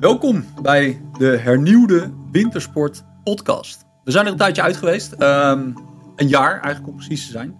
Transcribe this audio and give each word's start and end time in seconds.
Welkom 0.00 0.44
bij 0.62 1.00
de 1.18 1.26
hernieuwde 1.26 2.10
Wintersport 2.30 3.04
podcast. 3.24 3.84
We 4.04 4.10
zijn 4.10 4.26
er 4.26 4.32
een 4.32 4.38
tijdje 4.38 4.62
uit 4.62 4.76
geweest. 4.76 5.12
Ehm, 5.12 5.72
een 6.16 6.28
jaar 6.28 6.52
eigenlijk 6.60 6.88
om 6.88 6.96
precies 6.96 7.26
te 7.26 7.32
zijn. 7.32 7.56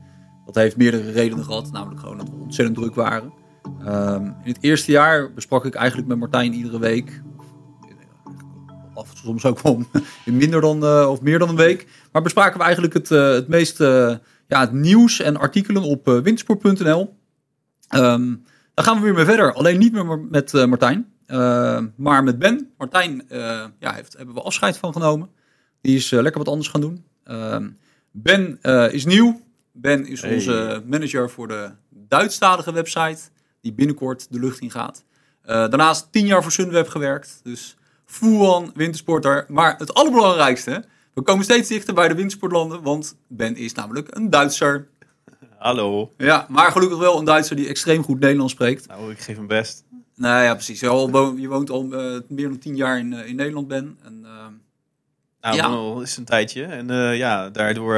Dat 0.46 0.54
heeft 0.54 0.76
meerdere 0.76 1.10
redenen 1.10 1.44
gehad. 1.44 1.72
Namelijk 1.72 2.00
gewoon 2.00 2.18
dat 2.18 2.28
we 2.28 2.34
ontzettend 2.34 2.78
druk 2.78 2.94
waren. 2.94 3.32
Ehm, 3.84 4.24
in 4.24 4.52
het 4.52 4.58
eerste 4.60 4.90
jaar 4.90 5.32
besprak 5.32 5.64
ik 5.64 5.74
eigenlijk 5.74 6.08
met 6.08 6.18
Martijn 6.18 6.52
iedere 6.52 6.78
week. 6.78 7.22
Of 8.94 9.12
soms 9.14 9.44
ook 9.44 9.60
wel 9.60 9.82
in 10.24 10.36
minder 10.36 10.60
dan 10.60 10.84
eh, 10.84 11.10
of 11.10 11.20
meer 11.20 11.38
dan 11.38 11.48
een 11.48 11.56
week. 11.56 11.86
Maar 12.12 12.22
bespraken 12.22 12.58
we 12.58 12.64
eigenlijk 12.64 12.94
het, 12.94 13.10
uh, 13.10 13.32
het 13.32 13.48
meeste 13.48 14.20
ja, 14.46 14.60
het 14.60 14.72
nieuws 14.72 15.20
en 15.20 15.36
artikelen 15.36 15.82
op 15.82 16.06
wintersport.nl. 16.06 17.16
Ehm, 17.88 18.34
daar 18.74 18.84
gaan 18.84 18.96
we 18.96 19.02
weer 19.02 19.14
mee 19.14 19.24
verder. 19.24 19.52
Alleen 19.52 19.78
niet 19.78 19.92
meer 19.92 20.18
met 20.18 20.52
Martijn. 20.52 21.18
Uh, 21.30 21.80
maar 21.96 22.24
met 22.24 22.38
Ben, 22.38 22.70
Martijn, 22.78 23.22
uh, 23.32 23.64
ja, 23.78 23.92
heeft, 23.92 24.16
hebben 24.16 24.34
we 24.34 24.42
afscheid 24.42 24.76
van 24.76 24.92
genomen. 24.92 25.30
Die 25.80 25.96
is 25.96 26.12
uh, 26.12 26.20
lekker 26.20 26.40
wat 26.40 26.50
anders 26.50 26.68
gaan 26.68 26.80
doen. 26.80 27.04
Ehm, 27.24 27.68
ben 28.10 28.58
is 28.92 29.04
nieuw. 29.04 29.40
Ben 29.72 30.06
is 30.06 30.22
hey. 30.22 30.34
onze 30.34 30.82
manager 30.86 31.30
voor 31.30 31.48
de 31.48 31.70
Duitsstalige 31.88 32.72
website, 32.72 33.20
die 33.60 33.72
binnenkort 33.72 34.26
de 34.32 34.38
lucht 34.38 34.60
in 34.60 34.70
gaat. 34.70 35.04
daarnaast 35.42 36.12
tien 36.12 36.26
jaar 36.26 36.42
voor 36.42 36.52
Sunweb 36.52 36.88
gewerkt. 36.88 37.40
Dus 37.42 37.76
full 38.04 38.70
wintersporter. 38.74 39.44
Maar 39.48 39.74
het 39.78 39.94
allerbelangrijkste, 39.94 40.84
we 41.14 41.22
komen 41.22 41.44
steeds 41.44 41.68
dichter 41.68 41.94
bij 41.94 42.08
de 42.08 42.14
wintersportlanden, 42.14 42.82
want 42.82 43.16
Ben 43.26 43.56
is 43.56 43.72
namelijk 43.72 44.16
een 44.16 44.30
Duitser. 44.30 44.88
Hallo. 45.58 46.12
Ja, 46.16 46.46
maar 46.48 46.72
gelukkig 46.72 46.98
wel 46.98 47.18
een 47.18 47.24
Duitser 47.24 47.56
die 47.56 47.68
extreem 47.68 48.02
goed 48.02 48.20
Nederlands 48.20 48.52
spreekt. 48.52 48.86
Nou, 48.86 49.10
ik 49.10 49.18
geef 49.18 49.36
hem 49.36 49.46
best. 49.46 49.84
Nou 50.20 50.42
ja, 50.42 50.54
precies. 50.54 50.80
Je 50.80 51.48
woont 51.48 51.70
al 51.70 51.84
uh, 51.84 52.20
meer 52.28 52.48
dan 52.48 52.58
tien 52.58 52.76
jaar 52.76 52.98
in, 52.98 53.12
uh, 53.12 53.26
in 53.26 53.36
Nederland 53.36 53.68
ben. 53.68 53.98
En, 54.02 54.20
uh, 54.22 54.46
nou, 55.40 55.56
ja. 55.56 55.64
al 55.64 56.02
is 56.02 56.16
een 56.16 56.24
tijdje. 56.24 56.64
En 56.64 57.16
ja, 57.16 57.50
daardoor 57.50 57.96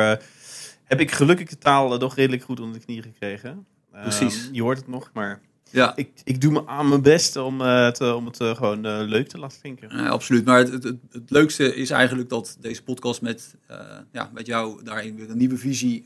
heb 0.84 1.01
ik 1.01 1.11
gelukkig 1.11 1.48
de 1.48 1.59
taal 1.59 1.98
toch 1.98 2.17
redelijk 2.17 2.42
goed 2.42 2.61
onder 2.61 2.79
de 2.79 2.84
knie 2.84 3.03
gekregen. 3.03 3.67
Precies. 3.91 4.48
je 4.53 4.62
hoort 4.62 4.77
het 4.77 4.89
nog, 4.89 5.11
maar 5.12 5.41
ja. 5.70 5.97
ik, 5.97 6.11
ik 6.25 6.41
doe 6.41 6.53
me 6.53 6.67
aan 6.67 6.89
mijn 6.89 7.03
best 7.03 7.37
om, 7.37 7.61
het, 7.61 8.01
om 8.01 8.27
het 8.27 8.36
gewoon 8.36 9.07
leuk 9.09 9.29
te 9.29 9.39
laten 9.39 9.61
vinken. 9.61 9.97
Ja, 9.97 10.09
absoluut. 10.09 10.45
Maar 10.45 10.59
het, 10.59 10.73
het, 10.73 10.97
het, 11.11 11.31
leukste 11.31 11.75
is 11.75 11.91
eigenlijk 11.91 12.29
dat 12.29 12.57
deze 12.61 12.83
podcast 12.83 13.23
met, 13.23 13.57
ja, 14.12 14.31
met 14.33 14.47
jou 14.47 14.84
daarin 14.84 15.17
weer 15.17 15.31
een 15.31 15.39
nieuwe 15.39 15.59
visie 15.59 16.05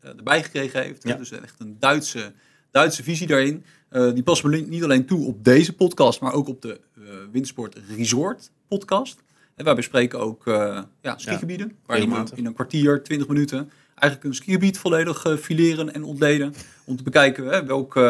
erbij 0.00 0.42
gekregen 0.42 0.82
heeft. 0.82 1.02
Ja. 1.02 1.16
Dus 1.16 1.30
echt 1.30 1.54
een 1.58 1.76
Duitse, 1.78 2.32
Duitse 2.70 3.02
visie 3.02 3.26
daarin. 3.26 3.64
Uh, 3.90 4.12
die 4.12 4.22
passen 4.22 4.50
we 4.50 4.56
niet 4.56 4.84
alleen 4.84 5.06
toe 5.06 5.26
op 5.26 5.44
deze 5.44 5.72
podcast, 5.72 6.20
maar 6.20 6.32
ook 6.32 6.48
op 6.48 6.62
de 6.62 6.80
uh, 6.98 7.04
Windsport 7.32 7.76
Resort 7.96 8.50
podcast. 8.68 9.22
En 9.54 9.64
wij 9.64 9.74
bespreken 9.74 10.20
ook 10.20 10.46
uh, 10.46 10.82
ja, 11.02 11.18
skigebieden, 11.18 11.68
ja, 11.68 11.74
waarin 11.86 12.10
we 12.10 12.24
in 12.34 12.46
een 12.46 12.54
kwartier, 12.54 13.02
20 13.02 13.28
minuten 13.28 13.70
eigenlijk 13.94 14.24
een 14.24 14.34
skigebied 14.34 14.78
volledig 14.78 15.38
fileren 15.40 15.94
en 15.94 16.04
ontleden. 16.04 16.54
Om 16.84 16.96
te 16.96 17.02
bekijken 17.02 17.46
hè, 17.46 17.64
welke 17.64 18.00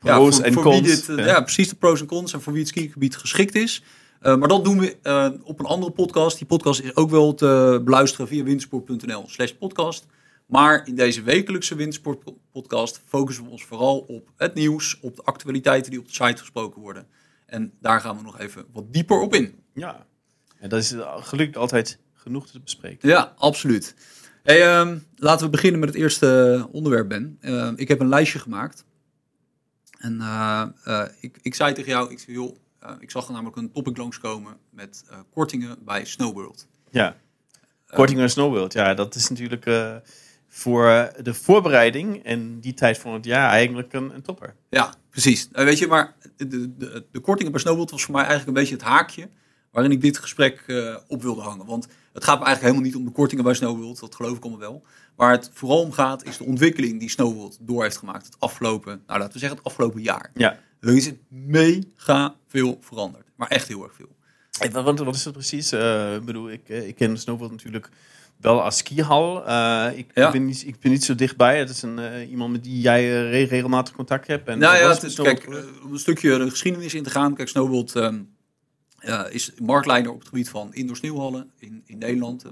ja, 0.00 0.16
voor, 0.16 0.42
en 0.42 0.52
voor 0.52 0.62
cons. 0.62 0.80
Wie 0.80 0.88
dit, 0.88 1.06
ja. 1.06 1.26
ja. 1.26 1.40
precies 1.40 1.68
de 1.68 1.76
pros 1.76 2.00
en 2.00 2.06
cons 2.06 2.32
en 2.32 2.40
voor 2.40 2.52
wie 2.52 2.62
het 2.62 2.70
skigebied 2.70 3.16
geschikt 3.16 3.54
is. 3.54 3.82
maar 4.20 4.48
dat 4.48 4.64
doen 4.64 4.78
we 4.78 4.96
op 5.42 5.58
een 5.58 5.66
andere 5.66 5.92
podcast. 5.92 6.38
Die 6.38 6.46
podcast 6.46 6.80
is 6.80 6.96
ook 6.96 7.10
wel 7.10 7.34
te 7.34 7.80
beluisteren 7.84 8.28
via 8.28 8.42
windsport.nl 8.42 9.24
slash 9.26 9.50
podcast. 9.50 10.06
Maar 10.46 10.86
in 10.86 10.94
deze 10.94 11.22
wekelijkse 11.22 11.74
Windsport-podcast 11.74 13.00
focussen 13.06 13.44
we 13.44 13.50
ons 13.50 13.64
vooral 13.64 13.98
op 13.98 14.30
het 14.36 14.54
nieuws, 14.54 15.00
op 15.00 15.16
de 15.16 15.22
actualiteiten 15.22 15.90
die 15.90 16.00
op 16.00 16.06
de 16.06 16.12
site 16.12 16.36
gesproken 16.36 16.80
worden. 16.80 17.06
En 17.46 17.72
daar 17.80 18.00
gaan 18.00 18.16
we 18.16 18.22
nog 18.22 18.38
even 18.38 18.66
wat 18.72 18.92
dieper 18.92 19.20
op 19.20 19.34
in. 19.34 19.62
Ja, 19.74 20.06
en 20.58 20.68
dat 20.68 20.80
is 20.80 20.94
gelukkig 21.20 21.56
altijd 21.56 21.98
genoeg 22.12 22.46
te 22.46 22.60
bespreken. 22.60 23.08
Ja, 23.08 23.34
absoluut. 23.36 23.94
Hey, 24.42 24.78
um, 24.80 25.06
laten 25.16 25.44
we 25.44 25.50
beginnen 25.50 25.80
met 25.80 25.88
het 25.88 25.98
eerste 25.98 26.68
onderwerp, 26.72 27.08
Ben. 27.08 27.38
Uh, 27.40 27.72
ik 27.76 27.88
heb 27.88 28.00
een 28.00 28.08
lijstje 28.08 28.38
gemaakt. 28.38 28.84
En 29.98 30.14
uh, 30.20 30.66
uh, 30.86 31.04
ik, 31.20 31.38
ik 31.42 31.54
zei 31.54 31.74
tegen 31.74 31.90
jou, 31.90 32.10
ik, 32.10 32.18
zei, 32.18 32.36
joh, 32.36 32.56
ik 33.00 33.10
zag 33.10 33.28
namelijk 33.28 33.56
een 33.56 33.72
topic 33.72 33.96
langskomen 33.96 34.56
met 34.70 35.04
kortingen 35.30 35.76
bij 35.84 36.04
Snowworld. 36.04 36.66
Ja, 36.90 37.16
kortingen 37.86 38.22
bij 38.22 38.30
Snowworld. 38.30 38.72
Ja, 38.72 38.94
dat 38.94 39.14
is 39.14 39.28
natuurlijk 39.28 39.64
voor 40.56 41.12
de 41.22 41.34
voorbereiding 41.34 42.24
en 42.24 42.60
die 42.60 42.74
tijd 42.74 42.98
van 42.98 43.12
het 43.12 43.24
jaar 43.24 43.50
eigenlijk 43.50 43.92
een, 43.92 44.14
een 44.14 44.22
topper. 44.22 44.54
Ja, 44.70 44.94
precies. 45.10 45.48
Uh, 45.52 45.64
weet 45.64 45.78
je, 45.78 45.86
maar 45.86 46.14
de, 46.36 46.76
de, 46.76 47.04
de 47.12 47.20
kortingen 47.20 47.52
bij 47.52 47.60
Snowboard 47.60 47.90
was 47.90 48.04
voor 48.04 48.14
mij 48.14 48.24
eigenlijk 48.24 48.48
een 48.48 48.62
beetje 48.62 48.74
het 48.74 48.84
haakje 48.84 49.28
waarin 49.70 49.92
ik 49.92 50.00
dit 50.00 50.18
gesprek 50.18 50.64
uh, 50.66 50.96
op 51.08 51.22
wilde 51.22 51.40
hangen. 51.40 51.66
Want 51.66 51.88
het 52.12 52.24
gaat 52.24 52.38
me 52.38 52.44
eigenlijk 52.44 52.60
helemaal 52.60 52.82
niet 52.82 52.96
om 52.96 53.04
de 53.04 53.10
kortingen 53.10 53.44
bij 53.44 53.54
Snowworld, 53.54 54.00
dat 54.00 54.14
geloof 54.14 54.36
ik 54.36 54.42
allemaal 54.42 54.60
wel. 54.60 54.82
Waar 55.16 55.30
het 55.30 55.50
vooral 55.52 55.80
om 55.80 55.92
gaat 55.92 56.24
is 56.24 56.36
de 56.36 56.44
ontwikkeling 56.44 57.00
die 57.00 57.10
Snowworld 57.10 57.58
door 57.60 57.82
heeft 57.82 57.96
gemaakt 57.96 58.26
het 58.26 58.36
afgelopen, 58.38 59.02
nou 59.06 59.18
laten 59.18 59.32
we 59.32 59.38
zeggen 59.38 59.58
het 59.58 59.66
afgelopen 59.66 60.02
jaar. 60.02 60.30
Ja. 60.34 60.58
Er 60.80 60.96
is 60.96 61.12
mega 61.28 62.34
veel 62.46 62.78
veranderd, 62.80 63.26
maar 63.36 63.48
echt 63.48 63.68
heel 63.68 63.82
erg 63.82 63.94
veel. 63.94 64.16
Hey, 64.58 64.70
wat, 64.70 64.98
wat 64.98 65.14
is 65.14 65.22
dat 65.22 65.32
precies? 65.32 65.72
Uh, 65.72 66.14
ik 66.14 66.24
bedoel, 66.24 66.50
ik, 66.50 66.68
ik 66.68 66.94
ken 66.94 67.18
Snowworld 67.18 67.52
natuurlijk 67.52 67.88
wel 68.40 68.62
als 68.62 68.76
skihal. 68.76 69.48
Uh, 69.48 69.88
ik, 69.94 70.10
ja. 70.14 70.30
ben 70.30 70.44
niet, 70.44 70.66
ik 70.66 70.80
ben 70.80 70.90
niet 70.90 71.04
zo 71.04 71.14
dichtbij. 71.14 71.58
Het 71.58 71.70
is 71.70 71.82
een, 71.82 71.98
uh, 71.98 72.30
iemand 72.30 72.52
met 72.52 72.64
die 72.64 72.80
jij 72.80 73.04
uh, 73.04 73.48
regelmatig 73.48 73.94
contact 73.94 74.26
hebt. 74.26 74.48
En 74.48 74.58
nou 74.58 74.76
ja, 74.76 74.88
het 74.88 75.02
is, 75.02 75.14
kijk, 75.14 75.46
om 75.84 75.92
een 75.92 75.98
stukje 75.98 76.38
de 76.38 76.50
geschiedenis 76.50 76.94
in 76.94 77.02
te 77.02 77.10
gaan. 77.10 77.34
Kijk, 77.34 77.48
Snowboard 77.48 77.94
um, 77.94 78.34
is 79.30 79.52
marktleider 79.58 80.12
op 80.12 80.18
het 80.18 80.28
gebied 80.28 80.48
van 80.48 80.74
indoor 80.74 80.96
sneeuwhallen 80.96 81.50
in, 81.58 81.82
in 81.86 81.98
Nederland. 81.98 82.44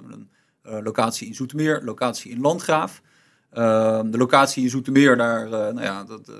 Een 0.62 0.82
locatie 0.82 1.26
in 1.26 1.34
Zoetermeer, 1.34 1.82
locatie 1.84 2.30
in 2.30 2.40
Landgraaf. 2.40 3.02
Ehm, 3.50 4.10
de 4.10 4.18
locatie 4.18 4.62
in 4.62 4.70
Zoetermeer, 4.70 5.16
daar, 5.16 5.48
nou 5.48 5.82
ja, 5.82 6.04
dat, 6.04 6.30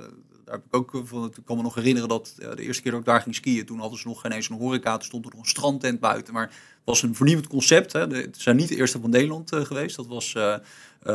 daar 0.44 0.54
heb 0.54 0.64
ik 0.64 0.74
ook 0.74 1.00
van. 1.04 1.24
Ik 1.24 1.44
kan 1.44 1.56
me 1.56 1.62
nog 1.62 1.74
herinneren 1.74 2.08
dat 2.08 2.34
de 2.36 2.62
eerste 2.62 2.82
keer 2.82 2.90
dat 2.90 3.00
ik 3.00 3.06
daar 3.06 3.20
ging 3.20 3.34
skiën, 3.34 3.66
toen 3.66 3.78
hadden 3.78 3.98
ze 3.98 4.08
nog 4.08 4.20
geen 4.20 4.32
eens 4.32 4.48
een 4.48 4.56
horeca. 4.56 4.96
Toen 4.96 5.06
stond 5.06 5.24
er 5.24 5.30
nog 5.30 5.40
een 5.40 5.48
strandtent 5.48 6.00
buiten. 6.00 6.34
Maar 6.34 6.52
was 6.84 7.02
een 7.02 7.14
vernieuwend 7.14 7.48
concept. 7.48 7.92
Hè. 7.92 8.06
Het 8.06 8.40
zijn 8.40 8.56
niet 8.56 8.68
de 8.68 8.76
eerste 8.76 9.00
van 9.00 9.10
Nederland 9.10 9.52
uh, 9.52 9.60
geweest. 9.60 9.96
Dat 9.96 10.06
was 10.06 10.34
uh, 10.34 10.56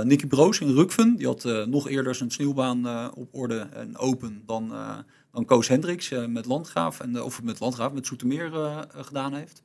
Nicky 0.04 0.28
Broos 0.28 0.60
in 0.60 0.74
Rukven. 0.74 1.16
Die 1.16 1.28
had 1.28 1.44
nog 1.68 1.90
eerder 1.90 2.16
zijn 2.16 2.32
sneeuwbaan 2.32 3.12
op 3.14 3.30
orde 3.32 3.60
en 3.74 3.98
open 3.98 4.44
dan, 4.46 4.74
dan 5.32 5.46
Koos 5.46 5.68
Hendricks 5.68 6.12
met 6.28 6.46
Landgraaf. 6.46 7.00
En, 7.00 7.24
of 7.24 7.44
met 7.44 7.60
Landgraaf, 7.60 7.92
met 7.92 8.08
Zoetermeer 8.08 8.52
gedaan 8.96 9.34
heeft. 9.34 9.64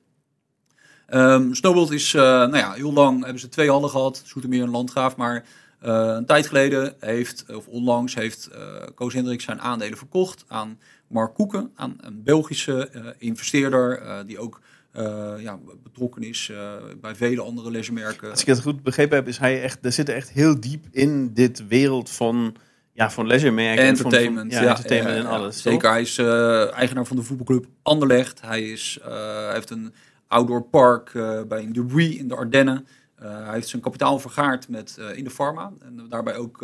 Um, 1.08 1.52
is, 1.90 2.12
nou 2.12 2.56
ja, 2.56 2.72
heel 2.72 2.92
lang 2.92 3.22
hebben 3.22 3.40
ze 3.40 3.48
twee 3.48 3.70
hallen 3.70 3.90
gehad, 3.90 4.22
Zoetermeer 4.24 4.62
en 4.62 4.70
Landgraaf. 4.70 5.16
Maar 5.16 5.46
een 5.86 6.26
tijd 6.26 6.46
geleden 6.46 6.94
heeft, 6.98 7.44
of 7.54 7.66
onlangs, 7.66 8.14
heeft 8.14 8.50
Koos 8.94 9.14
Hendricks 9.14 9.44
zijn 9.44 9.60
aandelen 9.60 9.98
verkocht 9.98 10.44
aan 10.48 10.78
Mark 11.06 11.34
Koeken, 11.34 11.70
aan 11.74 11.96
een 12.00 12.22
Belgische 12.22 13.14
investeerder 13.18 14.02
die 14.26 14.38
ook 14.38 14.60
uh, 14.96 15.32
ja, 15.38 15.58
betrokken 15.82 16.22
is 16.22 16.48
uh, 16.52 16.72
bij 17.00 17.14
vele 17.14 17.42
andere 17.42 17.70
leisuremerken. 17.70 18.30
Als 18.30 18.40
ik 18.40 18.46
het 18.46 18.60
goed 18.60 18.82
begrepen 18.82 19.16
heb, 19.16 19.28
is 19.28 19.38
hij 19.38 19.62
echt, 19.62 19.84
er 19.84 19.92
zit 19.92 20.08
echt 20.08 20.30
heel 20.30 20.60
diep 20.60 20.86
in 20.90 21.32
dit 21.32 21.66
wereld 21.66 22.10
van, 22.10 22.56
ja, 22.92 23.10
van 23.10 23.26
leisuremerken. 23.26 23.84
Entertainment. 23.84 24.52
En 24.52 24.58
van, 24.58 24.66
ja, 24.66 24.70
entertainment 24.70 25.16
en 25.16 25.26
alles. 25.26 25.62
Zeker, 25.62 25.90
hij 25.90 26.00
is 26.00 26.18
uh, 26.18 26.72
eigenaar 26.72 27.06
van 27.06 27.16
de 27.16 27.22
voetbalclub 27.22 27.66
Anderlecht. 27.82 28.40
Hij, 28.40 28.62
is, 28.62 28.98
heeft 29.52 29.70
een 29.70 29.94
outdoor 30.28 30.62
park 30.62 31.12
bij 31.48 31.68
De 31.72 31.84
Brie 31.84 32.18
in 32.18 32.28
de 32.28 32.34
Ardennen. 32.36 32.86
Hij 33.26 33.52
heeft 33.52 33.68
zijn 33.68 33.82
kapitaal 33.82 34.18
vergaard 34.18 34.68
met, 34.68 34.98
in 35.14 35.24
de 35.24 35.30
pharma. 35.30 35.72
En 35.80 36.06
daarbij 36.08 36.36
ook 36.36 36.62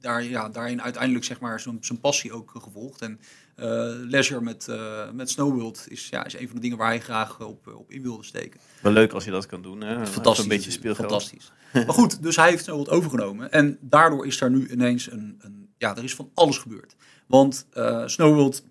daar, 0.00 0.24
ja, 0.24 0.48
daarin 0.48 0.82
uiteindelijk 0.82 1.24
zeg 1.24 1.40
maar, 1.40 1.60
zijn, 1.60 1.78
zijn 1.80 2.00
passie 2.00 2.32
ook 2.32 2.50
gevolgd. 2.54 3.00
En 3.00 3.20
uh, 3.56 3.64
leisure 4.08 4.40
met, 4.40 4.66
uh, 4.70 5.10
met 5.10 5.30
Snowworld 5.30 5.84
is, 5.88 6.08
ja, 6.08 6.24
is 6.24 6.34
een 6.34 6.46
van 6.46 6.56
de 6.56 6.62
dingen 6.62 6.78
waar 6.78 6.88
hij 6.88 7.00
graag 7.00 7.40
op, 7.40 7.66
op 7.66 7.90
in 7.90 8.02
wilde 8.02 8.24
steken. 8.24 8.60
Wel 8.80 8.92
leuk 8.92 9.12
als 9.12 9.24
je 9.24 9.30
dat 9.30 9.46
kan 9.46 9.62
doen. 9.62 9.80
Hè? 9.80 10.06
Fantastisch. 10.06 10.44
Een 10.44 10.50
beetje 10.50 10.70
speelgeld. 10.70 11.08
Fantastisch. 11.08 11.52
maar 11.72 11.94
goed, 11.94 12.22
dus 12.22 12.36
hij 12.36 12.50
heeft 12.50 12.64
Snowworld 12.64 12.90
overgenomen. 12.90 13.52
En 13.52 13.78
daardoor 13.80 14.26
is 14.26 14.38
daar 14.38 14.50
nu 14.50 14.68
ineens 14.68 15.10
een, 15.10 15.38
een 15.40 15.68
ja, 15.78 15.96
er 15.96 16.04
is 16.04 16.14
van 16.14 16.30
alles 16.34 16.58
gebeurd. 16.58 16.96
Want 17.26 17.66
uh, 17.74 18.06
Snowworld, 18.06 18.64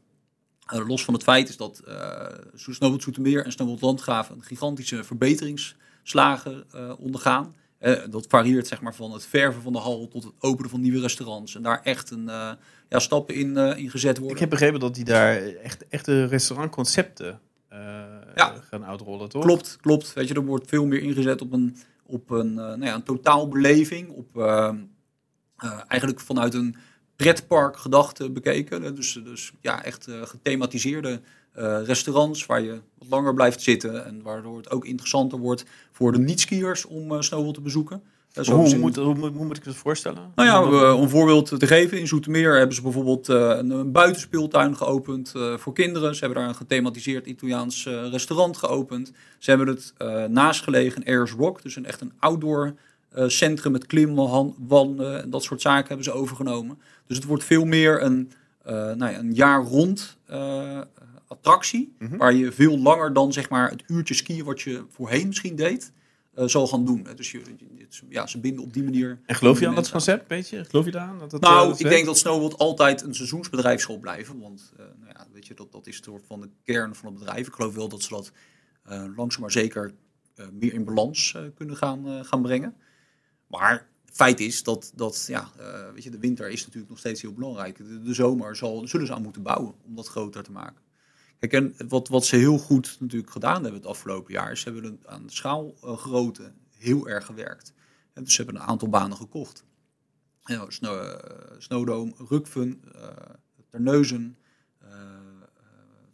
los 0.65 1.03
van 1.03 1.13
het 1.13 1.23
feit 1.23 1.49
is 1.49 1.57
dat 1.57 1.81
Snowworld 2.53 3.03
Zoetermeer 3.03 3.45
en 3.45 3.51
Snowworld 3.51 3.81
Landgraaf 3.81 4.29
een 4.29 4.43
gigantische 4.43 5.03
verbeteringsslagen 6.03 6.97
ondergaan. 6.99 7.55
Uh, 7.79 7.99
dat 8.09 8.25
varieert 8.27 8.67
zeg 8.67 8.81
maar, 8.81 8.95
van 8.95 9.11
het 9.11 9.25
verven 9.25 9.61
van 9.61 9.73
de 9.73 9.79
hal 9.79 10.07
tot 10.07 10.23
het 10.23 10.33
openen 10.39 10.69
van 10.69 10.81
nieuwe 10.81 10.99
restaurants. 10.99 11.55
En 11.55 11.61
daar 11.61 11.81
echt 11.83 12.11
een, 12.11 12.25
uh, 12.25 12.51
ja, 12.89 12.99
stappen 12.99 13.35
in, 13.35 13.57
in 13.57 13.89
gezet 13.89 14.17
worden. 14.17 14.35
Ik 14.35 14.41
heb 14.41 14.49
begrepen 14.49 14.79
dat 14.79 14.95
die 14.95 15.03
daar 15.03 15.35
echt 15.41 15.87
echte 15.87 16.25
restaurantconcepten 16.25 17.39
ja. 18.35 18.53
gaan 18.69 18.85
uitrollen, 18.85 19.29
toch? 19.29 19.43
Klopt, 19.43 19.77
klopt. 19.81 20.13
Weet 20.13 20.27
je, 20.27 20.33
er 20.33 20.45
wordt 20.45 20.69
veel 20.69 20.85
meer 20.85 21.01
ingezet 21.01 21.41
op 21.41 21.53
een, 21.53 21.77
op 22.05 22.29
een, 22.29 22.53
nou 22.53 22.85
ja, 22.85 22.93
een 22.93 23.03
totaalbeleving. 23.03 24.09
Op, 24.09 24.37
eigenlijk 25.87 26.19
vanuit 26.19 26.53
een 26.53 26.75
pretparkgedachte 27.15 28.29
bekeken. 28.29 28.95
Dus, 28.95 29.19
dus 29.23 29.51
ja, 29.61 29.83
echt 29.83 30.07
gethematiseerde 30.23 31.21
restaurants 31.83 32.45
waar 32.45 32.61
je 32.61 32.79
wat 32.97 33.07
langer 33.09 33.33
blijft 33.33 33.61
zitten. 33.61 34.05
En 34.05 34.21
waardoor 34.21 34.57
het 34.57 34.71
ook 34.71 34.85
interessanter 34.85 35.39
wordt 35.39 35.65
voor 35.91 36.11
de 36.11 36.19
niet-skiers 36.19 36.85
om 36.85 37.11
uh, 37.11 37.21
Snowball 37.21 37.53
te 37.53 37.61
bezoeken. 37.61 38.01
Hoe 38.33 38.77
moet, 38.77 38.95
hoe, 38.95 39.15
moet, 39.15 39.33
hoe, 39.33 39.45
moet 39.45 39.57
ik 39.57 39.63
het 39.63 39.75
voorstellen? 39.75 40.31
Nou 40.35 40.49
ja, 40.49 40.93
om 40.93 41.01
een 41.01 41.09
voorbeeld 41.09 41.59
te 41.59 41.67
geven. 41.67 41.99
In 41.99 42.07
Zoetermeer 42.07 42.57
hebben 42.57 42.75
ze 42.75 42.81
bijvoorbeeld 42.81 43.27
een, 43.27 43.69
een 43.69 43.91
buitenspeeltuin 43.91 44.75
geopend 44.75 45.33
voor 45.55 45.73
kinderen. 45.73 46.15
Ze 46.15 46.19
hebben 46.19 46.39
daar 46.39 46.49
een 46.49 46.55
gethematiseerd 46.55 47.25
Italiaans 47.25 47.85
restaurant 48.11 48.57
geopend. 48.57 49.11
Ze 49.39 49.49
hebben 49.49 49.67
het 49.67 49.93
naastgelegen 50.29 51.03
Airs 51.03 51.31
Rock, 51.31 51.61
dus 51.61 51.75
een 51.75 51.85
echt 51.85 52.01
een 52.01 52.13
outdoor 52.19 52.73
centrum 53.27 53.71
met 53.71 53.85
klimwanden 53.85 55.21
en 55.21 55.29
dat 55.29 55.43
soort 55.43 55.61
zaken 55.61 55.87
hebben 55.87 56.05
ze 56.05 56.11
overgenomen. 56.11 56.79
Dus 57.07 57.17
het 57.17 57.25
wordt 57.25 57.43
veel 57.43 57.65
meer 57.65 58.03
een, 58.03 58.31
nou 58.65 59.11
ja, 59.11 59.19
een 59.19 59.33
jaar 59.33 59.63
rond 59.63 60.17
attractie, 61.33 61.95
mhm. 61.99 62.17
waar 62.17 62.33
je 62.33 62.51
veel 62.51 62.79
langer 62.79 63.13
dan 63.13 63.33
zeg 63.33 63.49
maar 63.49 63.69
het 63.69 63.83
uurtje 63.87 64.13
skiën 64.13 64.43
wat 64.43 64.61
je 64.61 64.85
voorheen 64.89 65.27
misschien 65.27 65.55
deed, 65.55 65.91
uh, 66.35 66.47
zal 66.47 66.67
gaan 66.67 66.85
doen. 66.85 67.07
Dus 67.15 67.31
je, 67.31 67.41
ja, 68.09 68.27
ze 68.27 68.39
binden 68.39 68.63
op 68.63 68.73
die 68.73 68.83
manier. 68.83 69.19
En 69.25 69.35
geloof 69.35 69.59
je 69.59 69.67
aan 69.67 69.75
dat 69.75 69.91
concept, 69.91 70.27
beetje? 70.27 70.65
Geloof 70.65 70.85
je 70.85 70.91
daar 70.91 71.07
aan? 71.07 71.19
Dat 71.19 71.31
het, 71.31 71.41
nou, 71.41 71.73
uh, 71.73 71.79
ik 71.79 71.89
denk 71.89 72.05
dat 72.05 72.17
Snowboard 72.17 72.57
altijd 72.57 73.01
een 73.01 73.15
seizoensbedrijf 73.15 73.81
zal 73.81 73.99
blijven, 73.99 74.39
want 74.39 74.73
uh, 74.73 74.85
nou 74.99 75.13
ja, 75.13 75.27
weet 75.33 75.47
je, 75.47 75.53
dat, 75.53 75.71
dat 75.71 75.87
is 75.87 75.95
het 75.95 76.05
soort 76.05 76.23
van 76.25 76.41
de 76.41 76.49
kern 76.63 76.95
van 76.95 77.09
het 77.09 77.19
bedrijf. 77.19 77.47
Ik 77.47 77.53
geloof 77.53 77.73
wel 77.73 77.89
dat 77.89 78.01
ze 78.01 78.09
dat 78.09 78.31
langzaam 79.15 79.41
maar 79.41 79.51
zeker 79.51 79.93
meer 80.51 80.73
in 80.73 80.83
balans 80.83 81.37
kunnen 81.55 81.77
gaan, 81.77 82.25
gaan 82.25 82.41
brengen. 82.41 82.75
Maar 83.47 83.87
feit 84.05 84.39
is 84.39 84.63
dat, 84.63 84.91
dat 84.95 85.25
ja, 85.27 85.51
weet 85.93 86.03
je, 86.03 86.09
de 86.09 86.19
winter 86.19 86.49
is 86.49 86.61
natuurlijk 86.61 86.89
nog 86.89 86.99
steeds 86.99 87.21
heel 87.21 87.33
belangrijk. 87.33 87.77
De, 87.77 88.01
de 88.01 88.13
zomer 88.13 88.55
zal, 88.55 88.87
zullen 88.87 89.07
ze 89.07 89.13
aan 89.13 89.21
moeten 89.21 89.41
bouwen 89.41 89.73
om 89.85 89.95
dat 89.95 90.07
groter 90.07 90.43
te 90.43 90.51
maken. 90.51 90.82
Kijk, 91.49 91.53
en 91.77 91.87
wat, 91.87 92.07
wat 92.07 92.25
ze 92.25 92.35
heel 92.35 92.57
goed 92.57 92.97
natuurlijk 92.99 93.31
gedaan 93.31 93.63
hebben 93.63 93.73
het 93.73 93.85
afgelopen 93.85 94.33
jaar, 94.33 94.51
is 94.51 94.61
ze 94.61 94.69
hebben 94.69 94.99
aan 95.05 95.25
de 95.25 95.31
schaalgrootte 95.31 96.51
heel 96.77 97.07
erg 97.07 97.25
gewerkt. 97.25 97.73
En 98.13 98.23
dus 98.23 98.33
ze 98.33 98.43
hebben 98.43 98.61
een 98.61 98.67
aantal 98.67 98.89
banen 98.89 99.17
gekocht. 99.17 99.65
Ja, 100.43 100.65
Snow, 100.69 101.03
uh, 101.03 101.13
Snowdome, 101.57 102.13
Rukven, 102.29 102.81
uh, 102.95 103.07
Terneuzen, 103.69 104.37
uh, 104.83 104.89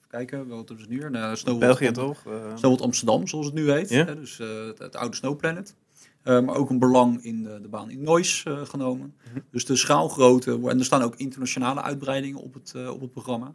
kijken, 0.07 0.47
wat 0.47 0.67
hebben 0.67 0.85
ze 0.85 0.91
nu 0.91 0.99
hier? 0.99 1.11
Nou, 1.11 1.57
België 1.57 1.91
toch? 1.91 2.21
Snowboard 2.55 2.81
Amsterdam, 2.81 3.27
zoals 3.27 3.45
het 3.45 3.55
nu 3.55 3.71
heet. 3.71 3.89
Dus 3.89 4.37
het, 4.37 4.79
het, 4.79 4.95
oude 4.95 5.15
Snowplanet. 5.15 5.75
maar 6.23 6.55
ook 6.55 6.69
een 6.69 6.79
belang 6.79 7.23
in 7.23 7.43
de, 7.43 7.61
de 7.61 7.67
baan 7.67 7.89
in 7.89 8.03
Noise 8.03 8.65
genomen. 8.65 9.15
Mhm. 9.29 9.39
Dus 9.51 9.65
de 9.65 9.75
schaalgrootte, 9.75 10.59
en 10.69 10.79
er 10.79 10.85
staan 10.85 11.01
ook 11.01 11.15
internationale 11.15 11.81
uitbreidingen 11.81 12.39
op 12.39 12.53
het, 12.53 12.87
op 12.87 13.01
het 13.01 13.11
programma. 13.11 13.53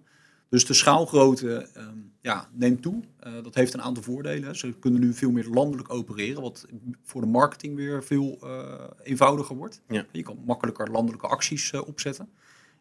Dus 0.55 0.67
de 0.67 0.75
schaalgrootte 0.75 1.69
ehm, 1.75 1.99
ja, 2.21 2.49
neemt 2.53 2.83
toe. 2.83 3.03
Uh, 3.27 3.33
dat 3.43 3.55
heeft 3.55 3.75
een 3.75 3.83
aantal 3.83 4.03
voordelen. 4.03 4.57
Ze 4.57 4.73
kunnen 4.79 5.01
nu 5.01 5.15
veel 5.15 5.31
meer 5.31 5.47
landelijk 5.49 5.93
opereren, 5.93 6.43
wat 6.43 6.67
voor 7.03 7.21
de 7.21 7.27
marketing 7.27 7.77
weer 7.77 8.05
veel 8.05 8.39
uh, 8.45 8.65
eenvoudiger 9.03 9.57
wordt. 9.57 9.81
Ja. 9.89 10.07
Je 10.13 10.23
kan 10.23 10.39
makkelijker 10.47 10.91
landelijke 10.91 11.27
acties 11.27 11.73
uh, 11.73 11.89
opzetten. 11.89 12.29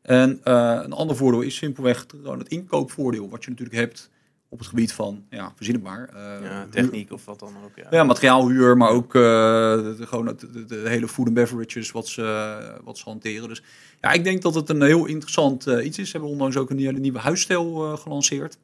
En 0.02 0.40
een 0.84 0.94
ander 0.94 1.16
voordeel 1.16 1.42
is 1.42 1.56
simpelweg 1.56 2.06
het 2.24 2.48
inkoopvoordeel, 2.48 3.30
wat 3.30 3.44
je 3.44 3.50
natuurlijk 3.50 3.78
hebt 3.78 4.10
op 4.54 4.60
het 4.60 4.68
gebied 4.68 4.94
van, 4.94 5.26
ja, 5.30 5.54
het 5.58 5.84
maar. 5.84 6.10
ja, 6.44 6.68
techniek 6.70 7.12
of 7.12 7.26
wat 7.26 7.40
dan 7.40 7.54
ook. 7.64 7.76
Ja, 7.76 7.88
ja 7.92 8.04
materiaalhuur, 8.04 8.78
maar 8.78 8.90
ook 8.90 9.14
de, 9.14 9.96
de, 9.98 10.08
gewoon 10.08 10.26
de, 10.26 10.66
de, 10.66 10.84
hele 10.86 11.08
food 11.08 11.26
and 11.26 11.36
beverages 11.36 11.92
wat 11.92 12.08
ze, 12.08 12.80
wat 12.84 12.98
ze 12.98 13.04
hanteren. 13.04 13.50
Dus 13.50 13.64
ja, 14.02 14.12
ik 14.12 14.24
denk 14.24 14.42
dat 14.42 14.56
het 14.56 14.70
een 14.70 14.82
heel 14.82 15.06
interessant 15.06 15.68
uh, 15.68 15.86
iets 15.86 15.98
is. 15.98 16.06
Ze 16.06 16.12
hebben 16.12 16.30
onlangs 16.30 16.58
ook 16.58 16.70
een 16.70 16.78
hele 16.78 17.00
nieuwe 17.00 17.20
huisstijl 17.20 17.98
gelanceerd. 17.98 18.58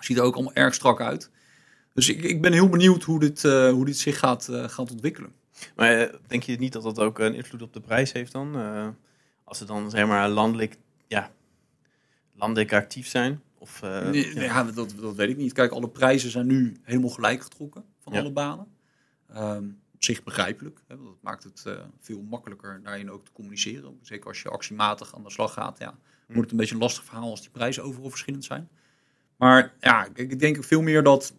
Ziet 0.00 0.16
er 0.16 0.22
ook 0.22 0.34
allemaal 0.34 0.54
erg 0.54 0.74
strak 0.74 1.00
uit. 1.00 1.30
Dus 1.92 2.08
ik, 2.08 2.22
ik 2.22 2.40
ben 2.40 2.52
heel 2.52 2.68
benieuwd 2.68 3.02
hoe 3.02 3.20
dit, 3.20 3.42
hoe 3.42 3.84
dit 3.84 3.98
zich 3.98 4.18
gaat, 4.18 4.48
gaat 4.50 4.90
ontwikkelen. 4.90 5.32
Maar 5.76 6.10
denk 6.26 6.42
je 6.42 6.56
niet 6.56 6.72
dat 6.72 6.82
dat 6.82 6.98
ook 6.98 7.18
een 7.18 7.34
invloed 7.34 7.62
op 7.62 7.72
de 7.72 7.80
prijs 7.80 8.12
heeft 8.12 8.32
dan? 8.32 8.56
als 9.44 9.58
ze 9.58 9.64
dan 9.64 9.90
zeg 9.90 10.06
maar 10.06 10.28
landelijk, 10.28 10.76
ja, 11.06 11.30
landelijk 12.34 12.72
actief 12.72 13.06
zijn? 13.06 13.40
Of, 13.58 13.82
nee, 13.82 14.34
ja, 14.34 14.42
ja 14.42 14.62
dat, 14.64 14.94
dat, 15.00 15.14
weet 15.14 15.28
ik 15.28 15.36
niet. 15.36 15.52
Kijk, 15.52 15.72
alle 15.72 15.88
prijzen 15.88 16.30
zijn 16.30 16.46
nu 16.46 16.76
helemaal 16.82 17.10
gelijk 17.10 17.42
getrokken 17.42 17.84
van 17.98 18.12
alle 18.12 18.32
banen. 18.32 18.66
Um, 19.36 19.80
op 19.96 20.04
zich 20.04 20.22
begrijpelijk. 20.22 20.82
Hè, 20.86 20.96
dat 20.96 21.16
maakt 21.20 21.44
het 21.44 21.64
uh, 21.66 21.74
veel 22.00 22.22
makkelijker 22.22 22.80
daarin 22.82 23.10
ook 23.10 23.24
te 23.24 23.32
communiceren. 23.32 23.98
Zeker 24.02 24.28
als 24.28 24.42
je 24.42 24.48
actiematig 24.48 25.14
aan 25.14 25.22
de 25.22 25.30
slag 25.30 25.52
gaat, 25.52 25.78
ja, 25.78 25.98
wordt 26.26 26.40
het 26.40 26.50
een 26.50 26.56
beetje 26.56 26.74
een 26.74 26.80
lastig 26.80 27.04
verhaal 27.04 27.30
als 27.30 27.40
die 27.40 27.50
prijzen 27.50 27.82
overal 27.82 28.10
verschillend 28.10 28.44
zijn. 28.44 28.68
Maar 29.36 29.74
ja, 29.80 30.08
ik 30.14 30.38
denk 30.38 30.64
veel 30.64 30.82
meer 30.82 31.02
dat, 31.02 31.34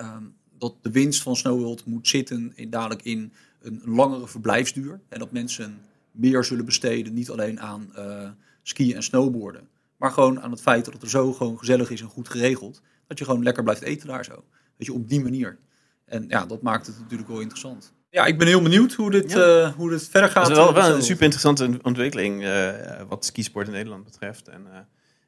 um, 0.00 0.36
dat 0.58 0.74
de 0.80 0.90
winst 0.90 1.22
van 1.22 1.36
Snowworld 1.36 1.84
moet 1.84 2.08
zitten 2.08 2.52
in, 2.54 2.70
dadelijk 2.70 3.02
in 3.02 3.32
een 3.60 3.82
langere 3.84 4.28
verblijfsduur. 4.28 5.00
En 5.08 5.18
dat 5.18 5.32
mensen 5.32 5.80
meer 6.10 6.44
zullen 6.44 6.64
besteden, 6.64 7.14
niet 7.14 7.30
alleen 7.30 7.60
aan 7.60 7.92
uh, 7.96 8.30
skiën 8.62 8.94
en 8.94 9.02
snowboarden. 9.02 9.68
Maar 10.00 10.10
gewoon 10.10 10.40
aan 10.40 10.50
het 10.50 10.60
feit 10.60 10.84
dat 10.84 10.94
het 10.94 11.02
er 11.02 11.08
zo 11.08 11.32
gewoon 11.32 11.58
gezellig 11.58 11.90
is 11.90 12.00
en 12.00 12.08
goed 12.08 12.28
geregeld. 12.28 12.80
Dat 13.06 13.18
je 13.18 13.24
gewoon 13.24 13.42
lekker 13.42 13.62
blijft 13.62 13.82
eten 13.82 14.08
daar 14.08 14.24
zo. 14.24 14.44
Weet 14.76 14.86
je, 14.86 14.92
op 14.92 15.08
die 15.08 15.22
manier. 15.22 15.58
En 16.04 16.24
ja, 16.28 16.46
dat 16.46 16.62
maakt 16.62 16.86
het 16.86 16.98
natuurlijk 16.98 17.28
wel 17.28 17.40
interessant. 17.40 17.92
Ja, 18.10 18.26
ik 18.26 18.38
ben 18.38 18.46
heel 18.46 18.62
benieuwd 18.62 18.92
hoe 18.92 19.10
dit, 19.10 19.36
uh, 19.36 19.72
hoe 19.72 19.90
dit 19.90 20.08
verder 20.08 20.30
gaat. 20.30 20.42
Het 20.42 20.56
is 20.56 20.62
wel, 20.62 20.74
wel 20.74 20.94
een 20.94 21.02
super 21.02 21.22
interessante 21.22 21.78
ontwikkeling 21.82 22.42
uh, 22.42 22.72
wat 23.08 23.24
skisport 23.24 23.66
in 23.66 23.72
Nederland 23.72 24.04
betreft. 24.04 24.48
En 24.48 24.66
uh, 24.72 24.78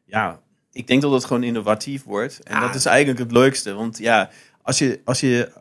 ja, 0.05 0.41
ik 0.71 0.87
denk 0.87 1.03
dat 1.03 1.13
het 1.13 1.25
gewoon 1.25 1.43
innovatief 1.43 2.05
wordt. 2.05 2.43
En 2.43 2.61
dat 2.61 2.75
is 2.75 2.85
eigenlijk 2.85 3.19
het 3.19 3.33
leukste. 3.33 3.73
Want 3.73 3.99
ja, 3.99 4.31
als 4.63 4.79
je, 4.79 5.01
als 5.05 5.21
je, 5.21 5.53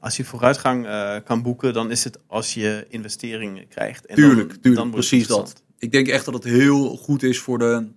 als 0.00 0.16
je 0.16 0.24
vooruitgang 0.24 0.88
kan 1.24 1.42
boeken, 1.42 1.72
dan 1.72 1.90
is 1.90 2.04
het 2.04 2.18
als 2.26 2.54
je 2.54 2.86
investeringen 2.88 3.68
krijgt. 3.68 4.06
En 4.06 4.14
tuurlijk, 4.14 4.48
dan, 4.48 4.60
tuurlijk 4.60 4.82
dan 4.82 4.90
precies 4.90 5.26
dat. 5.26 5.62
Ik 5.78 5.92
denk 5.92 6.08
echt 6.08 6.24
dat 6.24 6.34
het 6.34 6.44
heel 6.44 6.96
goed 6.96 7.22
is 7.22 7.38
voor 7.38 7.58
de, 7.58 7.88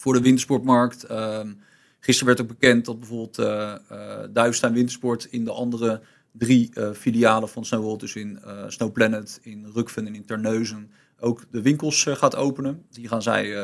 voor 0.00 0.12
de 0.12 0.20
wintersportmarkt. 0.20 1.04
Ehm, 1.04 1.52
Gisteren 1.98 2.34
werd 2.34 2.40
ook 2.40 2.58
bekend 2.58 2.84
dat 2.84 2.98
bijvoorbeeld 2.98 3.38
uh, 3.38 3.74
uh, 3.92 4.18
Duivestein 4.30 4.72
Wintersport 4.72 5.24
in 5.24 5.44
de 5.44 5.52
andere 5.52 6.00
drie 6.32 6.70
uh, 6.74 6.90
filialen 6.92 7.48
van 7.48 7.64
Snowworld, 7.64 8.00
dus 8.00 8.14
in 8.14 8.38
uh, 8.44 8.64
Snow 8.66 8.92
Planet, 8.92 9.38
in 9.42 9.66
Rukven 9.74 10.06
en 10.06 10.14
in 10.14 10.24
Terneuzen, 10.24 10.90
ook 11.18 11.44
de 11.50 11.62
winkels 11.62 12.02
gaat 12.08 12.36
openen. 12.36 12.84
Die 12.90 13.08
gaan 13.08 13.22
zij, 13.22 13.54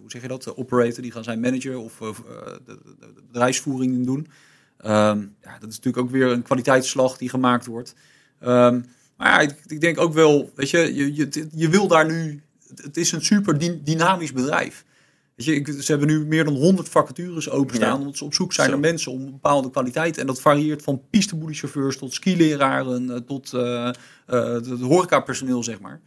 hoe 0.00 0.10
zeg 0.10 0.22
je 0.22 0.28
dat, 0.28 0.42
de 0.42 0.56
operator, 0.56 1.02
die 1.02 1.12
gaan 1.12 1.24
zij 1.24 1.36
manager 1.36 1.76
of 1.76 1.96
de, 1.98 2.60
de, 2.64 2.78
de, 2.98 3.22
bedrijfsvoering 3.26 4.06
doen. 4.06 4.18
Um, 4.18 5.36
ja, 5.42 5.58
dat 5.58 5.70
is 5.70 5.76
natuurlijk 5.76 5.96
ook 5.96 6.10
weer 6.10 6.30
een 6.30 6.42
kwaliteitsslag 6.42 7.16
die 7.16 7.28
gemaakt 7.28 7.66
wordt. 7.66 7.94
Um, 8.40 8.84
maar 9.16 9.28
ja, 9.28 9.40
ik, 9.40 9.56
ik, 9.66 9.80
denk 9.80 10.00
ook 10.00 10.12
wel, 10.12 10.52
weet 10.54 10.70
je, 10.70 10.94
je, 10.94 11.14
je, 11.14 11.48
je 11.54 11.68
wil 11.68 11.88
daar 11.88 12.06
nu, 12.06 12.42
het 12.74 12.96
is 12.96 13.12
een 13.12 13.24
super 13.24 13.82
dynamisch 13.84 14.32
bedrijf. 14.32 14.84
Weet 15.34 15.66
je, 15.66 15.82
ze 15.82 15.90
hebben 15.90 16.08
nu 16.08 16.26
meer 16.26 16.44
dan 16.44 16.54
100 16.54 16.88
vacatures 16.88 17.50
openstaan. 17.50 17.98
Omdat 17.98 18.16
ze 18.16 18.24
op 18.24 18.34
zoek 18.34 18.52
zijn 18.52 18.70
naar 18.70 18.78
mensen 18.78 19.12
om 19.12 19.20
een 19.20 19.30
bepaalde 19.30 19.70
kwaliteit. 19.70 20.18
En 20.18 20.26
dat 20.26 20.40
varieert 20.40 20.82
van 20.82 21.02
pisteboeliechauffeurs 21.10 21.98
tot 21.98 22.14
skileraren. 22.14 23.10
Eh, 23.10 23.16
tot 23.16 23.52
uh, 23.52 23.90
uh, 24.28 24.80
horecapersoneel, 24.80 25.62
zeg 25.62 25.80
maar. 25.80 26.00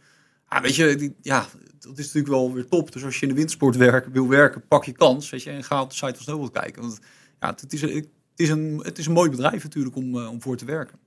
Ah, 0.46 0.62
weet 0.62 0.74
je, 0.74 1.12
ja, 1.22 1.46
dat 1.78 1.98
is 1.98 2.04
natuurlijk 2.04 2.34
wel 2.34 2.52
weer 2.52 2.68
top. 2.68 2.92
Dus 2.92 3.04
als 3.04 3.14
je 3.14 3.22
in 3.22 3.28
de 3.28 3.38
windsport 3.38 3.76
werken, 3.76 4.12
wil 4.12 4.28
werken, 4.28 4.66
pak 4.68 4.84
je 4.84 4.92
kans. 4.92 5.30
Weet 5.30 5.42
je, 5.42 5.50
en 5.50 5.64
ga 5.64 5.82
op 5.82 5.90
de 5.90 5.96
site 5.96 6.14
van 6.14 6.22
Snowboard 6.22 6.52
kijken. 6.52 6.82
Want 6.82 6.98
ja, 7.40 7.48
het 7.48 7.72
is, 7.72 7.80
het 7.80 8.08
is, 8.36 8.48
een, 8.48 8.80
het 8.82 8.98
is 8.98 9.06
een 9.06 9.12
mooi 9.12 9.30
bedrijf 9.30 9.62
natuurlijk 9.62 9.96
om, 9.96 10.26
om 10.26 10.42
voor 10.42 10.56
te 10.56 10.64
werken. 10.64 10.98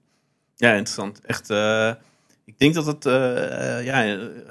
Ja, 0.55 0.69
interessant. 0.69 1.19
Echt, 1.19 1.47
ik 2.51 2.59
denk 2.59 2.73
dat 2.73 2.85
het 2.85 3.03
ja, 3.83 4.01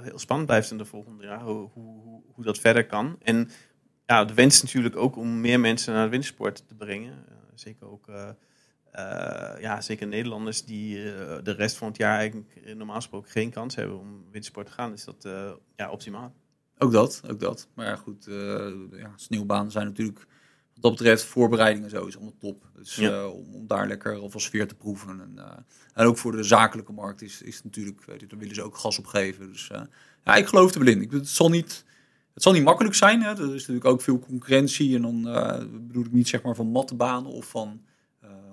heel 0.02 0.18
spannend 0.18 0.48
blijft 0.48 0.70
in 0.70 0.78
de 0.78 0.84
volgende 0.84 1.24
jaar. 1.24 1.42
Hoe, 1.42 1.70
hoe 1.72 2.10
hoe 2.40 2.48
dat 2.48 2.58
verder 2.58 2.86
kan. 2.86 3.16
En 3.22 3.48
ja, 4.06 4.24
de 4.24 4.34
wens 4.34 4.62
natuurlijk 4.62 4.96
ook 4.96 5.16
om 5.16 5.40
meer 5.40 5.60
mensen 5.60 5.94
naar 5.94 6.04
de 6.04 6.10
wintersport 6.10 6.68
te 6.68 6.74
brengen. 6.74 7.24
Uh, 7.28 7.34
zeker 7.54 7.90
ook 7.90 8.06
ja, 9.60 9.80
zeker 9.80 10.06
Nederlanders 10.06 10.64
die 10.64 10.94
de 11.42 11.52
rest 11.56 11.76
van 11.76 11.88
het 11.88 11.96
jaar 11.96 12.18
eigenlijk 12.18 12.74
normaal 12.76 12.96
gesproken 12.96 13.30
geen 13.30 13.50
kans 13.50 13.74
hebben 13.74 13.98
om 13.98 14.22
wintersport 14.22 14.66
te 14.66 14.72
gaan, 14.72 14.92
is 14.92 15.04
dat 15.04 15.28
ja, 15.76 15.90
optimaal. 15.90 16.34
Ook 16.78 16.92
dat, 16.92 17.22
ook 17.30 17.40
dat. 17.40 17.68
Maar 17.74 17.86
ja, 17.86 17.96
goed, 17.96 18.24
ja, 18.92 19.12
sneeuwbanen 19.16 19.70
zijn 19.70 19.86
natuurlijk 19.86 20.26
dat 20.80 20.90
betreft 20.90 21.24
voorbereidingen 21.24 21.90
zo 21.90 22.06
is 22.06 22.16
allemaal 22.16 22.36
top. 22.38 22.66
Dus 22.74 22.98
om, 22.98 23.54
om, 23.54 23.66
daar 23.66 23.86
lekker 23.88 24.14
alvast 24.14 24.46
sfeer 24.46 24.68
te 24.68 24.74
proeven. 24.74 25.20
En, 25.20 25.64
en 25.94 26.06
ook 26.06 26.18
voor 26.18 26.32
de 26.32 26.42
zakelijke 26.42 26.92
markt 26.92 27.22
is, 27.22 27.42
is 27.42 27.62
natuurlijk, 27.62 28.04
weet 28.04 28.20
je, 28.20 28.26
daar 28.26 28.38
willen 28.38 28.54
ze 28.54 28.62
ook 28.62 28.76
gas 28.76 28.98
op 28.98 29.06
geven. 29.06 29.48
Dus 29.52 29.70
ja, 30.24 30.34
ik 30.34 30.46
geloof 30.46 30.74
er 30.74 30.84
wel 30.84 30.92
in. 30.92 31.02
Ik, 31.02 31.10
het 31.10 31.28
zal 31.28 31.48
niet 31.48 31.84
het 32.34 32.42
zal 32.42 32.52
niet 32.52 32.64
makkelijk 32.64 32.94
zijn. 32.94 33.22
Hè? 33.22 33.30
Er 33.30 33.54
is 33.54 33.60
natuurlijk 33.60 33.84
ook 33.84 34.02
veel 34.02 34.18
concurrentie. 34.18 34.96
En 34.96 35.02
dan 35.02 35.22
bedoel 35.86 36.04
ik 36.04 36.12
niet 36.12 36.28
zeg 36.28 36.42
maar 36.42 36.54
van 36.54 36.66
mattebanen 36.66 37.30
of 37.30 37.46
van 37.46 37.82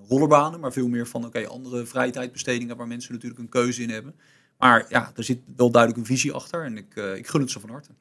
rollerbanen. 0.07 0.59
Maar 0.59 0.71
veel 0.71 0.87
meer 0.87 1.07
van 1.07 1.25
oké, 1.25 1.47
andere 1.47 1.85
vrije 1.85 2.11
tijdbestedingen 2.11 2.77
waar 2.77 2.87
mensen 2.87 3.13
natuurlijk 3.13 3.41
een 3.41 3.49
keuze 3.49 3.81
in 3.81 3.89
hebben. 3.89 4.15
Maar 4.57 4.85
ja, 4.89 5.11
er 5.15 5.23
zit 5.23 5.39
wel 5.55 5.71
duidelijk 5.71 6.01
een 6.01 6.15
visie 6.15 6.31
achter. 6.31 6.63
En 6.63 6.77
ik, 6.77 6.95
ik 6.95 7.27
gun 7.27 7.41
het 7.41 7.51
ze 7.51 7.59
van 7.59 7.69
harte. 7.69 7.91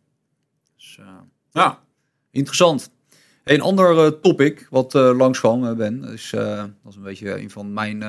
Dus, 0.76 0.98
ja, 1.52 1.82
interessant. 2.30 2.90
Een 3.46 3.60
ander 3.60 4.04
uh, 4.04 4.06
topic 4.06 4.66
wat 4.70 4.94
uh, 4.94 5.16
langskwam, 5.16 5.76
Ben, 5.76 6.04
is, 6.04 6.30
dat 6.30 6.70
is 6.88 6.96
een 6.96 7.02
beetje 7.02 7.40
een 7.40 7.50
van 7.50 7.72
mijn 7.72 8.04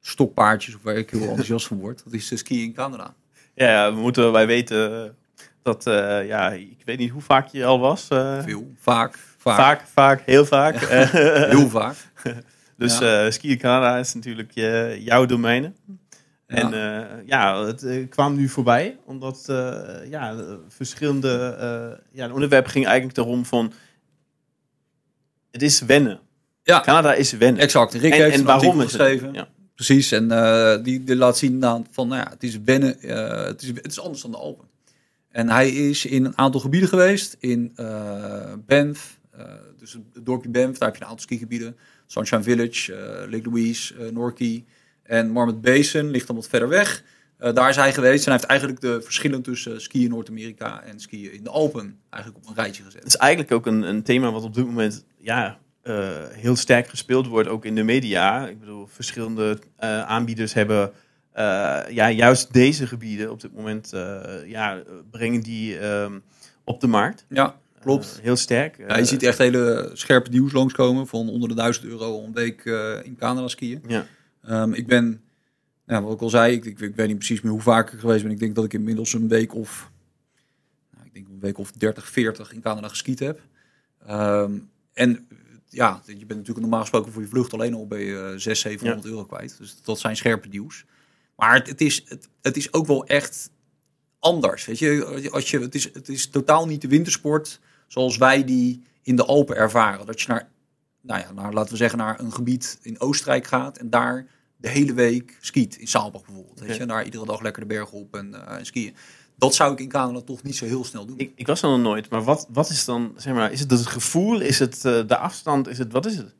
stokpaardjes, 0.00 0.74
of 0.74 0.82
waar 0.82 0.96
ik 0.96 1.10
heel 1.10 1.28
enthousiast 1.28 1.66
van 1.66 1.78
word. 1.78 2.04
Dat 2.04 2.12
is 2.12 2.28
de 2.28 2.36
ski 2.36 2.62
in 2.62 2.72
Canada. 2.72 3.14
Ja, 3.54 3.94
we 3.94 4.00
moeten 4.00 4.32
wij 4.32 4.46
weten 4.46 5.14
dat, 5.62 5.84
ja, 6.26 6.50
ik 6.50 6.82
weet 6.84 6.98
niet 6.98 7.10
hoe 7.10 7.22
vaak 7.22 7.46
je 7.46 7.64
al 7.64 7.78
was. 7.78 8.06
Veel, 8.42 8.72
vaak, 8.78 9.18
vaak. 9.36 9.56
Vaak, 9.56 9.86
vaak, 9.86 10.22
heel 10.24 10.44
vaak. 10.44 10.76
heel 11.54 11.68
vaak. 11.68 11.96
dus 12.78 12.98
ja. 12.98 13.30
ski 13.30 13.50
in 13.50 13.58
Canada 13.58 13.98
is 13.98 14.14
natuurlijk 14.14 14.52
jouw 14.98 15.26
domein. 15.26 15.74
En 16.46 16.70
ja, 16.70 17.00
uh, 17.00 17.26
ja 17.26 17.64
het 17.64 17.82
uh, 17.82 18.08
kwam 18.08 18.36
nu 18.36 18.48
voorbij, 18.48 18.98
omdat 19.04 19.46
uh, 19.50 19.80
ja, 20.10 20.36
verschillende... 20.68 21.56
ja, 22.12 22.22
het 22.22 22.32
onderwerp 22.32 22.66
ging 22.66 22.86
eigenlijk 22.86 23.18
erom 23.18 23.44
van... 23.44 23.72
Het 25.50 25.62
is 25.62 25.80
wennen. 25.80 26.20
Ja. 26.62 26.80
Canada 26.80 27.14
is 27.14 27.32
wennen. 27.32 27.62
Exact. 27.62 27.94
Rick 27.94 28.12
en, 28.12 28.22
heeft 28.22 28.36
en 28.36 28.44
waarom 28.44 28.80
is 28.80 28.84
geschreven. 28.84 29.32
Ja. 29.32 29.48
Precies, 29.74 30.12
en 30.12 30.28
die, 30.82 31.04
die 31.04 31.16
laat 31.16 31.38
zien 31.38 31.60
dan 31.60 31.86
van, 31.90 32.08
nou 32.08 32.20
ja, 32.20 32.30
het 32.30 32.42
is 32.42 32.58
wennen, 32.64 32.96
het, 33.46 33.62
is, 33.62 33.68
het 33.68 33.86
is 33.86 34.00
anders 34.00 34.22
dan 34.22 34.30
de 34.30 34.36
Alpen. 34.36 34.66
En 35.30 35.48
hij 35.48 35.70
is 35.70 36.04
in 36.04 36.24
een 36.24 36.38
aantal 36.38 36.60
gebieden 36.60 36.88
geweest, 36.88 37.36
in 37.38 37.72
Banff, 38.66 39.18
dus 39.78 39.92
het 39.92 40.24
dorpje 40.24 40.50
Banff, 40.50 40.78
daar 40.78 40.88
heb 40.88 40.96
je 40.96 41.02
een 41.02 41.10
aantal 41.10 41.24
skigebieden. 41.24 41.76
Sunshine 42.06 42.42
Village, 42.42 42.92
Lake 43.30 43.50
Louise, 43.50 44.10
Norquay... 44.12 44.64
En 45.02 45.30
Marmot 45.30 45.60
Basin 45.60 46.10
ligt 46.10 46.26
dan 46.26 46.36
wat 46.36 46.48
verder 46.48 46.68
weg. 46.68 47.04
Uh, 47.40 47.54
daar 47.54 47.68
is 47.68 47.76
hij 47.76 47.92
geweest 47.92 48.26
en 48.26 48.30
hij 48.30 48.32
heeft 48.32 48.50
eigenlijk 48.50 48.80
de 48.80 49.02
verschillen 49.02 49.42
tussen 49.42 49.80
skiën 49.80 50.04
in 50.04 50.10
Noord-Amerika 50.10 50.82
en 50.82 51.00
skiën 51.00 51.32
in 51.32 51.44
de 51.44 51.50
Alpen 51.50 51.98
eigenlijk 52.10 52.44
op 52.44 52.50
een 52.50 52.62
rijtje 52.62 52.82
gezet. 52.82 53.02
Het 53.02 53.08
is 53.08 53.16
eigenlijk 53.16 53.52
ook 53.52 53.66
een, 53.66 53.82
een 53.82 54.02
thema 54.02 54.30
wat 54.30 54.42
op 54.42 54.54
dit 54.54 54.64
moment 54.64 55.04
ja, 55.16 55.58
uh, 55.84 56.08
heel 56.30 56.56
sterk 56.56 56.88
gespeeld 56.88 57.26
wordt, 57.26 57.48
ook 57.48 57.64
in 57.64 57.74
de 57.74 57.82
media. 57.82 58.46
Ik 58.46 58.60
bedoel, 58.60 58.86
verschillende 58.86 59.58
uh, 59.80 60.02
aanbieders 60.02 60.52
hebben 60.52 60.92
ja, 61.90 62.10
juist 62.10 62.52
deze 62.52 62.86
gebieden 62.86 63.30
op 63.30 63.40
dit 63.40 63.54
moment 63.54 63.90
ja, 64.46 64.82
brengen 65.10 65.40
die 65.40 65.86
um, 65.86 66.22
op 66.64 66.80
de 66.80 66.86
markt. 66.86 67.24
Ja, 67.28 67.56
klopt. 67.80 68.18
heel 68.22 68.36
sterk. 68.36 68.78
Ja, 68.88 68.96
je 68.96 69.04
ziet 69.04 69.22
echt 69.22 69.38
hele 69.38 69.90
scherpe 69.92 70.30
deals 70.30 70.52
langskomen 70.52 71.06
van 71.06 71.28
onder 71.28 71.48
de 71.48 71.54
1000 71.54 71.86
euro 71.86 72.24
een 72.24 72.32
week 72.32 72.64
in 73.04 73.16
Canada 73.18 73.48
skiën. 73.48 73.82
Ja. 73.86 74.06
Um, 74.62 74.72
ik 74.72 74.86
ben, 74.86 75.20
nou, 75.88 76.04
wat 76.04 76.14
ik 76.14 76.20
al 76.20 76.30
zei, 76.30 76.54
ik, 76.54 76.64
ik, 76.64 76.80
ik, 76.80 76.94
weet 76.94 77.06
niet 77.06 77.16
precies 77.16 77.40
meer 77.40 77.52
hoe 77.52 77.60
vaak 77.60 77.92
ik 77.92 77.98
geweest 77.98 78.22
ben. 78.22 78.32
Ik 78.32 78.38
denk 78.38 78.54
dat 78.54 78.64
ik 78.64 78.72
inmiddels 78.72 79.12
een 79.12 79.28
week 79.28 79.54
of, 79.54 79.90
nou, 80.90 81.06
ik 81.06 81.14
denk 81.14 81.28
een 81.28 81.40
week 81.40 81.58
of 81.58 81.72
30, 81.72 82.08
40 82.08 82.52
in 82.52 82.60
Canada 82.60 82.88
geskiet 82.88 83.18
heb. 83.18 83.40
Um, 84.10 84.70
en 84.92 85.28
ja, 85.68 86.02
je 86.06 86.14
bent 86.14 86.28
natuurlijk 86.28 86.60
normaal 86.60 86.80
gesproken 86.80 87.12
voor 87.12 87.22
je 87.22 87.28
vlucht 87.28 87.52
alleen 87.52 87.74
al 87.74 87.86
bij 87.86 88.04
je 88.04 88.34
600, 88.36 88.58
700 88.58 89.02
ja. 89.02 89.10
euro 89.10 89.24
kwijt. 89.24 89.58
Dus 89.58 89.82
dat 89.82 89.98
zijn 89.98 90.16
scherpe 90.16 90.48
deals. 90.48 90.84
Maar 91.36 91.54
het, 91.54 91.66
het 91.66 91.80
is, 91.80 92.04
het, 92.08 92.28
het, 92.42 92.56
is 92.56 92.72
ook 92.72 92.86
wel 92.86 93.06
echt 93.06 93.50
anders. 94.18 94.64
Weet 94.64 94.78
je, 94.78 95.28
als 95.30 95.50
je, 95.50 95.58
het, 95.58 95.74
is, 95.74 95.92
het 95.92 96.08
is 96.08 96.26
totaal 96.26 96.66
niet 96.66 96.80
de 96.80 96.88
wintersport 96.88 97.60
zoals 97.86 98.16
wij 98.16 98.44
die 98.44 98.82
in 99.02 99.16
de 99.16 99.24
Alpen 99.24 99.56
ervaren. 99.56 100.06
Dat 100.06 100.20
je 100.20 100.28
naar 100.28 100.48
nou 101.00 101.20
ja, 101.20 101.32
naar, 101.32 101.52
laten 101.52 101.70
we 101.70 101.76
zeggen, 101.76 101.98
naar 101.98 102.20
een 102.20 102.32
gebied 102.32 102.78
in 102.82 103.00
Oostenrijk 103.00 103.46
gaat 103.46 103.78
en 103.78 103.90
daar 103.90 104.26
de 104.58 104.68
hele 104.68 104.94
week 104.94 105.36
skiet. 105.40 105.76
In 105.76 105.86
Saalbach 105.86 106.24
bijvoorbeeld. 106.24 106.60
Weet 106.60 106.76
je? 106.76 106.86
Daar 106.86 107.04
iedere 107.04 107.26
dag 107.26 107.40
lekker 107.40 107.62
de 107.62 107.68
bergen 107.68 107.98
op 107.98 108.14
en, 108.14 108.30
uh, 108.34 108.58
en 108.58 108.66
skiën. 108.66 108.94
Dat 109.36 109.54
zou 109.54 109.72
ik 109.72 109.80
in 109.80 109.88
Canada 109.88 110.20
toch 110.20 110.42
niet 110.42 110.56
zo 110.56 110.64
heel 110.64 110.84
snel 110.84 111.06
doen. 111.06 111.18
Ik, 111.18 111.32
ik 111.34 111.46
was 111.46 111.62
er 111.62 111.68
nog 111.68 111.80
nooit, 111.80 112.10
maar 112.10 112.22
wat, 112.22 112.46
wat 112.50 112.70
is 112.70 112.84
dan, 112.84 113.14
zeg 113.16 113.34
maar, 113.34 113.52
is 113.52 113.60
het 113.60 113.70
het 113.70 113.86
gevoel? 113.86 114.40
Is 114.40 114.58
het 114.58 114.76
uh, 114.76 115.06
de 115.06 115.16
afstand? 115.16 115.68
Is 115.68 115.78
het, 115.78 115.92
wat 115.92 116.06
is 116.06 116.16
het? 116.16 116.34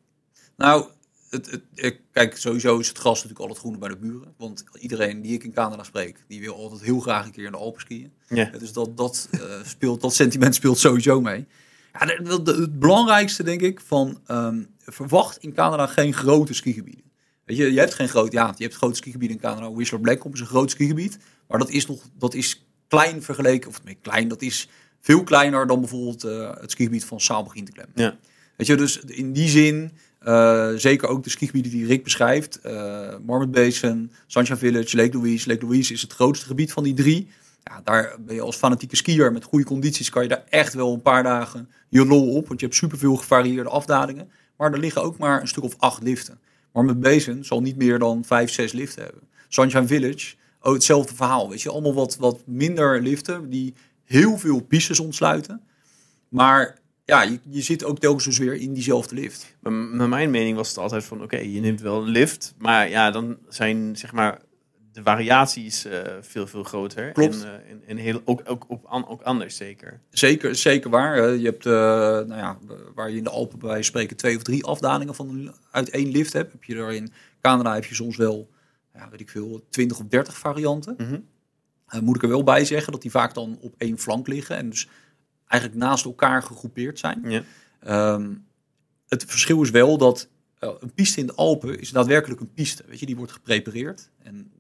Nou, 0.57 0.87
het, 1.31 1.61
het, 1.75 2.01
kijk, 2.13 2.37
sowieso 2.37 2.79
is 2.79 2.89
het 2.89 2.99
gras 2.99 3.15
natuurlijk 3.15 3.41
altijd 3.41 3.59
groener 3.59 3.81
bij 3.81 3.89
de 3.89 3.97
buren. 3.97 4.35
Want 4.37 4.65
iedereen 4.79 5.23
die 5.23 5.33
ik 5.33 5.45
in 5.45 5.53
Canada 5.53 5.83
spreek, 5.83 6.25
die 6.29 6.41
wil 6.41 6.55
altijd 6.55 6.81
heel 6.81 7.01
graag 7.01 7.25
een 7.25 7.33
keer 7.33 7.45
in 7.45 7.53
de 7.53 7.57
Alpen 7.57 7.81
skiën. 7.81 8.13
Ja. 8.29 8.45
Dus 8.45 8.73
dat, 8.73 8.97
dat, 8.97 9.29
uh, 9.33 9.41
speelt, 9.65 10.01
dat 10.01 10.15
sentiment 10.15 10.55
speelt 10.55 10.79
sowieso 10.79 11.21
mee. 11.21 11.47
Ja, 11.93 12.07
de, 12.07 12.53
het 12.61 12.79
belangrijkste 12.79 13.43
denk 13.43 13.61
ik 13.61 13.81
van 13.81 14.21
um, 14.29 14.69
verwacht 14.79 15.37
in 15.37 15.53
Canada 15.53 15.87
geen 15.87 16.15
grote 16.15 16.55
skigebieden. 16.55 17.05
Weet 17.49 17.57
je, 17.57 17.73
je 17.73 17.79
hebt 17.79 17.95
geen 17.95 18.09
groot, 18.09 18.33
ja, 18.33 18.55
je 18.57 18.65
hebt 18.65 18.77
grote 18.77 18.97
skigebieden 18.97 19.37
in 19.37 19.43
Canada. 19.43 19.73
Whistler 19.73 20.01
Blackcomb 20.01 20.35
is 20.35 20.41
een 20.41 20.47
groot 20.47 20.71
skigebied, 20.71 21.19
maar 21.47 21.59
dat 21.59 21.71
is 21.71 21.87
nog, 21.87 22.01
dat 22.19 22.35
is 22.35 22.67
klein 22.89 23.23
vergeleken, 23.23 23.71
of 23.71 23.85
nee, 23.85 23.99
klein, 24.03 24.29
dat 24.29 24.43
is 24.43 24.69
veel 25.01 25.23
kleiner 25.23 25.67
dan 25.67 25.81
bijvoorbeeld 25.81 26.25
uh, 26.25 26.51
het 26.61 26.71
skigebied 26.71 27.05
van 27.05 27.21
Saalbach 27.21 27.55
Interklem. 27.55 27.87
Ja. 27.95 28.17
Weet 28.57 28.67
je, 28.67 28.77
dus 28.77 28.99
in 28.99 29.33
die 29.33 29.49
zin, 29.49 29.93
uh, 30.23 30.73
zeker 30.75 31.09
ook 31.09 31.25
de 31.25 31.31
skigebieden 31.31 31.73
die 31.73 31.87
Rick 31.87 32.05
beschrijft, 32.05 32.59
uh, 32.67 32.73
Marmot 33.27 33.51
Basin, 33.51 34.13
Sunshine 34.27 34.59
Village, 34.59 34.97
Lake 34.97 35.17
Louise. 35.17 35.49
Lake 35.49 35.65
Louise 35.65 35.93
is 35.93 36.03
het 36.03 36.13
grootste 36.13 36.47
gebied 36.47 36.73
van 36.73 36.85
die 36.85 36.95
drie. 36.95 37.29
Ja, 37.65 37.81
daar 37.85 38.17
ben 38.21 38.35
je 38.35 38.41
als 38.41 38.57
fanatieke 38.57 38.97
skier 38.97 39.33
met 39.33 39.45
goede 39.45 39.65
condities, 39.65 40.11
kan 40.11 40.23
je 40.23 40.29
daar 40.29 40.45
echt 40.49 40.75
wel 40.75 40.93
een 40.93 41.03
paar 41.03 41.23
dagen 41.23 41.69
je 41.89 42.07
lol 42.07 42.35
op. 42.35 42.49
Want 42.49 42.61
je 42.61 42.67
hebt 42.67 42.79
superveel 42.79 43.17
gevarieerde 43.17 43.69
afdalingen. 43.69 44.31
Maar 44.57 44.73
er 44.73 44.79
liggen 44.79 45.03
ook 45.03 45.19
maar 45.19 45.41
een 45.41 45.49
stuk 45.49 45.65
of 45.65 45.75
acht 45.79 46.03
liften. 46.03 46.39
Maar 46.73 46.85
met 46.85 47.01
Basin 47.01 47.45
zal 47.45 47.61
niet 47.61 47.77
meer 47.77 47.99
dan 47.99 48.25
vijf, 48.25 48.51
zes 48.51 48.73
liften 48.73 49.03
hebben. 49.03 49.23
Sunshine 49.49 49.87
Village, 49.87 50.35
ook 50.61 50.75
hetzelfde 50.75 51.15
verhaal. 51.15 51.51
Weet 51.51 51.63
je, 51.63 51.71
allemaal 51.71 51.95
wat, 51.95 52.17
wat 52.17 52.43
minder 52.47 53.03
liften 53.03 53.51
die 53.51 53.75
heel 54.05 54.39
veel 54.39 54.61
pistes 54.61 55.01
ontsluiten. 55.01 55.63
Maar 56.29 56.79
ja, 57.05 57.23
je, 57.23 57.41
je 57.49 57.63
zit 57.63 57.85
ook 57.85 57.99
telkens 57.99 58.25
dus 58.25 58.39
weer 58.39 58.55
in 58.55 58.73
diezelfde 58.73 59.15
lift. 59.15 59.57
Mijn 59.61 60.31
mening 60.31 60.57
was 60.57 60.69
het 60.69 60.79
altijd 60.79 61.05
van, 61.05 61.23
oké, 61.23 61.39
je 61.39 61.61
neemt 61.61 61.81
wel 61.81 62.03
een 62.03 62.09
lift. 62.09 62.55
Maar 62.59 62.89
ja, 62.89 63.11
dan 63.11 63.39
zijn 63.49 63.97
zeg 63.97 64.13
maar 64.13 64.41
de 64.99 65.05
variatie 65.05 65.65
is 65.65 65.87
uh, 65.87 66.01
veel, 66.21 66.47
veel 66.47 66.63
groter. 66.63 67.13
Klopt. 67.13 67.43
En, 67.43 67.49
uh, 67.49 67.71
en, 67.71 67.83
en 67.87 67.97
heel, 67.97 68.23
ook, 68.25 68.43
ook, 68.45 68.65
op, 68.69 68.87
ook 69.09 69.23
anders 69.23 69.57
zeker. 69.57 70.01
Zeker, 70.11 70.55
zeker 70.55 70.91
waar. 70.91 71.35
Je 71.35 71.45
hebt, 71.45 71.67
uh, 71.67 71.73
nou 71.73 72.37
ja, 72.37 72.59
waar 72.95 73.11
je 73.11 73.17
in 73.17 73.25
de 73.25 73.31
Alpen 73.31 73.59
bij 73.59 73.83
spreken 73.83 74.17
twee 74.17 74.37
of 74.37 74.43
drie 74.43 74.65
afdalingen 74.65 75.15
van 75.15 75.55
uit 75.71 75.91
één 75.91 76.11
lift 76.11 76.33
hebt. 76.33 76.53
Heb 76.53 76.65
je 76.65 76.75
er 76.75 76.93
in 76.93 77.13
Canada 77.41 77.75
heb 77.75 77.85
je 77.85 77.95
soms 77.95 78.17
wel, 78.17 78.51
ja, 78.95 79.09
weet 79.11 79.21
ik 79.21 79.29
veel, 79.29 79.67
20 79.71 79.99
of 79.99 80.07
30 80.07 80.39
varianten. 80.39 80.95
Mm 80.99 81.07
-hmm. 81.07 82.05
moet 82.05 82.17
ik 82.17 82.23
er 82.23 82.29
wel 82.29 82.45
bij 82.45 82.65
zeggen 82.65 82.93
dat 82.93 83.03
die 83.03 83.11
vaak 83.11 83.35
dan 83.35 83.59
op 83.61 83.75
één 83.79 83.99
flank 83.99 84.27
liggen. 84.27 84.57
En 84.57 84.71
dus 84.71 84.89
eigenlijk 85.47 85.83
naast 85.83 86.05
elkaar 86.05 86.43
gegroepeerd 86.43 86.99
zijn. 86.99 87.25
Ja. 87.25 87.43
Um, 88.15 88.47
het 89.09 89.25
verschil 89.25 89.63
is 89.63 89.71
wel 89.71 89.99
dat 89.99 90.29
een 90.59 90.93
piste 90.95 91.21
in 91.21 91.27
de 91.27 91.35
Alpen 91.35 91.81
is 91.81 91.91
daadwerkelijk 91.91 92.41
een 92.41 92.53
piste. 92.53 92.85
Weet 92.87 93.01
je, 93.01 93.07
die 93.07 93.17
wordt 93.17 93.33
geprepareerd. 93.33 94.11
En 94.23 94.53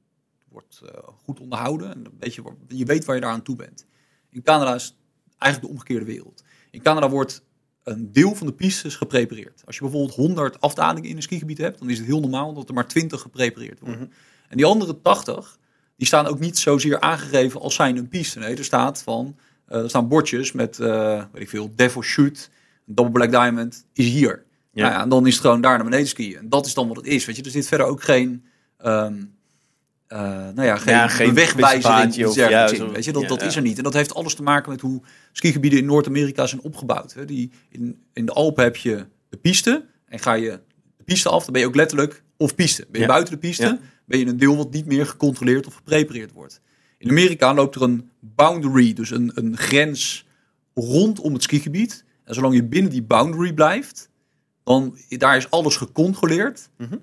wordt 0.58 0.80
uh, 0.84 1.08
goed 1.24 1.40
onderhouden. 1.40 1.94
En 1.94 2.04
weet 2.18 2.34
je, 2.34 2.42
je 2.68 2.84
weet 2.84 3.04
waar 3.04 3.14
je 3.14 3.20
daar 3.20 3.30
aan 3.30 3.42
toe 3.42 3.56
bent. 3.56 3.86
In 4.30 4.42
Canada 4.42 4.74
is 4.74 4.98
eigenlijk 5.38 5.72
de 5.72 5.78
omgekeerde 5.78 6.12
wereld. 6.12 6.44
In 6.70 6.82
Canada 6.82 7.08
wordt 7.08 7.42
een 7.82 8.12
deel 8.12 8.34
van 8.34 8.46
de 8.46 8.52
pistes 8.52 8.96
geprepareerd. 8.96 9.62
Als 9.64 9.76
je 9.76 9.82
bijvoorbeeld 9.82 10.14
100 10.14 10.60
afdalingen 10.60 11.10
in 11.10 11.16
een 11.16 11.22
skigebied 11.22 11.58
hebt, 11.58 11.78
dan 11.78 11.90
is 11.90 11.98
het 11.98 12.06
heel 12.06 12.20
normaal 12.20 12.54
dat 12.54 12.68
er 12.68 12.74
maar 12.74 12.88
20 12.88 13.20
geprepareerd 13.20 13.80
worden. 13.80 13.98
Mm 13.98 14.04
-hmm. 14.04 14.12
En 14.48 14.56
die 14.56 14.66
andere 14.66 15.00
80, 15.00 15.58
die 15.96 16.06
staan 16.06 16.26
ook 16.26 16.38
niet 16.38 16.58
zozeer 16.58 17.00
aangegeven 17.00 17.60
als 17.60 17.74
zijn 17.74 17.96
een 17.96 18.08
piste. 18.08 18.38
Nee, 18.38 18.56
er 18.56 18.64
staat 18.64 19.02
van, 19.02 19.36
uh, 19.68 19.82
er 19.82 19.88
staan 19.88 20.08
bordjes 20.08 20.52
met, 20.52 20.78
uh, 20.78 21.24
weet 21.32 21.42
ik 21.42 21.48
veel, 21.48 21.72
Devil 21.74 22.02
Shoot, 22.02 22.50
Double 22.84 23.12
Black 23.12 23.30
Diamond 23.30 23.86
is 23.92 24.06
hier. 24.06 24.46
Ja. 24.72 24.82
Nou 24.82 24.94
ja, 24.94 25.02
en 25.02 25.08
dan 25.08 25.26
is 25.26 25.32
het 25.32 25.42
gewoon 25.42 25.60
daar 25.60 25.74
naar 25.74 25.84
beneden 25.84 26.08
skiën. 26.08 26.36
En 26.36 26.48
dat 26.48 26.66
is 26.66 26.74
dan 26.74 26.88
wat 26.88 26.96
het 26.96 27.06
is. 27.06 27.24
Weet 27.24 27.36
je, 27.36 27.42
er 27.42 27.50
zit 27.50 27.68
verder 27.68 27.86
ook 27.86 28.02
geen. 28.02 28.44
Um, 28.84 29.37
uh, 30.08 30.18
nou 30.54 30.62
ja, 30.62 30.76
geen, 30.76 30.94
ja, 30.94 31.08
geen 31.08 31.34
wegwijzering 31.34 32.24
of, 32.24 32.30
of 32.30 32.34
ja, 32.34 32.68
in, 32.68 32.76
zo, 32.76 32.90
weet 32.90 33.04
je, 33.04 33.12
dat, 33.12 33.22
ja, 33.22 33.28
dat 33.28 33.42
is 33.42 33.56
er 33.56 33.62
niet. 33.62 33.76
En 33.76 33.84
dat 33.84 33.92
heeft 33.92 34.14
alles 34.14 34.34
te 34.34 34.42
maken 34.42 34.70
met 34.70 34.80
hoe 34.80 35.02
skigebieden 35.32 35.78
in 35.78 35.84
Noord-Amerika 35.84 36.46
zijn 36.46 36.60
opgebouwd. 36.60 37.14
Hè. 37.14 37.24
Die, 37.24 37.50
in, 37.68 38.02
in 38.12 38.26
de 38.26 38.32
Alpen 38.32 38.64
heb 38.64 38.76
je 38.76 39.06
de 39.28 39.36
piste 39.36 39.84
en 40.06 40.18
ga 40.18 40.32
je 40.34 40.60
de 40.96 41.04
piste 41.04 41.28
af, 41.28 41.44
dan 41.44 41.52
ben 41.52 41.60
je 41.60 41.68
ook 41.68 41.74
letterlijk 41.74 42.22
of 42.36 42.54
piste. 42.54 42.86
Ben 42.90 43.00
je 43.00 43.06
buiten 43.06 43.32
de 43.34 43.40
piste, 43.40 43.78
ben 44.04 44.18
je 44.18 44.26
een 44.26 44.36
deel 44.36 44.56
wat 44.56 44.72
niet 44.72 44.86
meer 44.86 45.06
gecontroleerd 45.06 45.66
of 45.66 45.74
geprepareerd 45.74 46.32
wordt. 46.32 46.60
In 46.98 47.08
Amerika 47.08 47.54
loopt 47.54 47.74
er 47.74 47.82
een 47.82 48.10
boundary, 48.20 48.92
dus 48.92 49.10
een, 49.10 49.32
een 49.34 49.56
grens 49.56 50.26
rondom 50.74 51.32
het 51.32 51.42
skigebied. 51.42 52.04
En 52.24 52.34
zolang 52.34 52.54
je 52.54 52.64
binnen 52.64 52.90
die 52.90 53.02
boundary 53.02 53.52
blijft, 53.52 54.10
dan 54.64 54.98
daar 55.08 55.36
is 55.36 55.50
alles 55.50 55.76
gecontroleerd. 55.76 56.68
Mhm. 56.76 56.96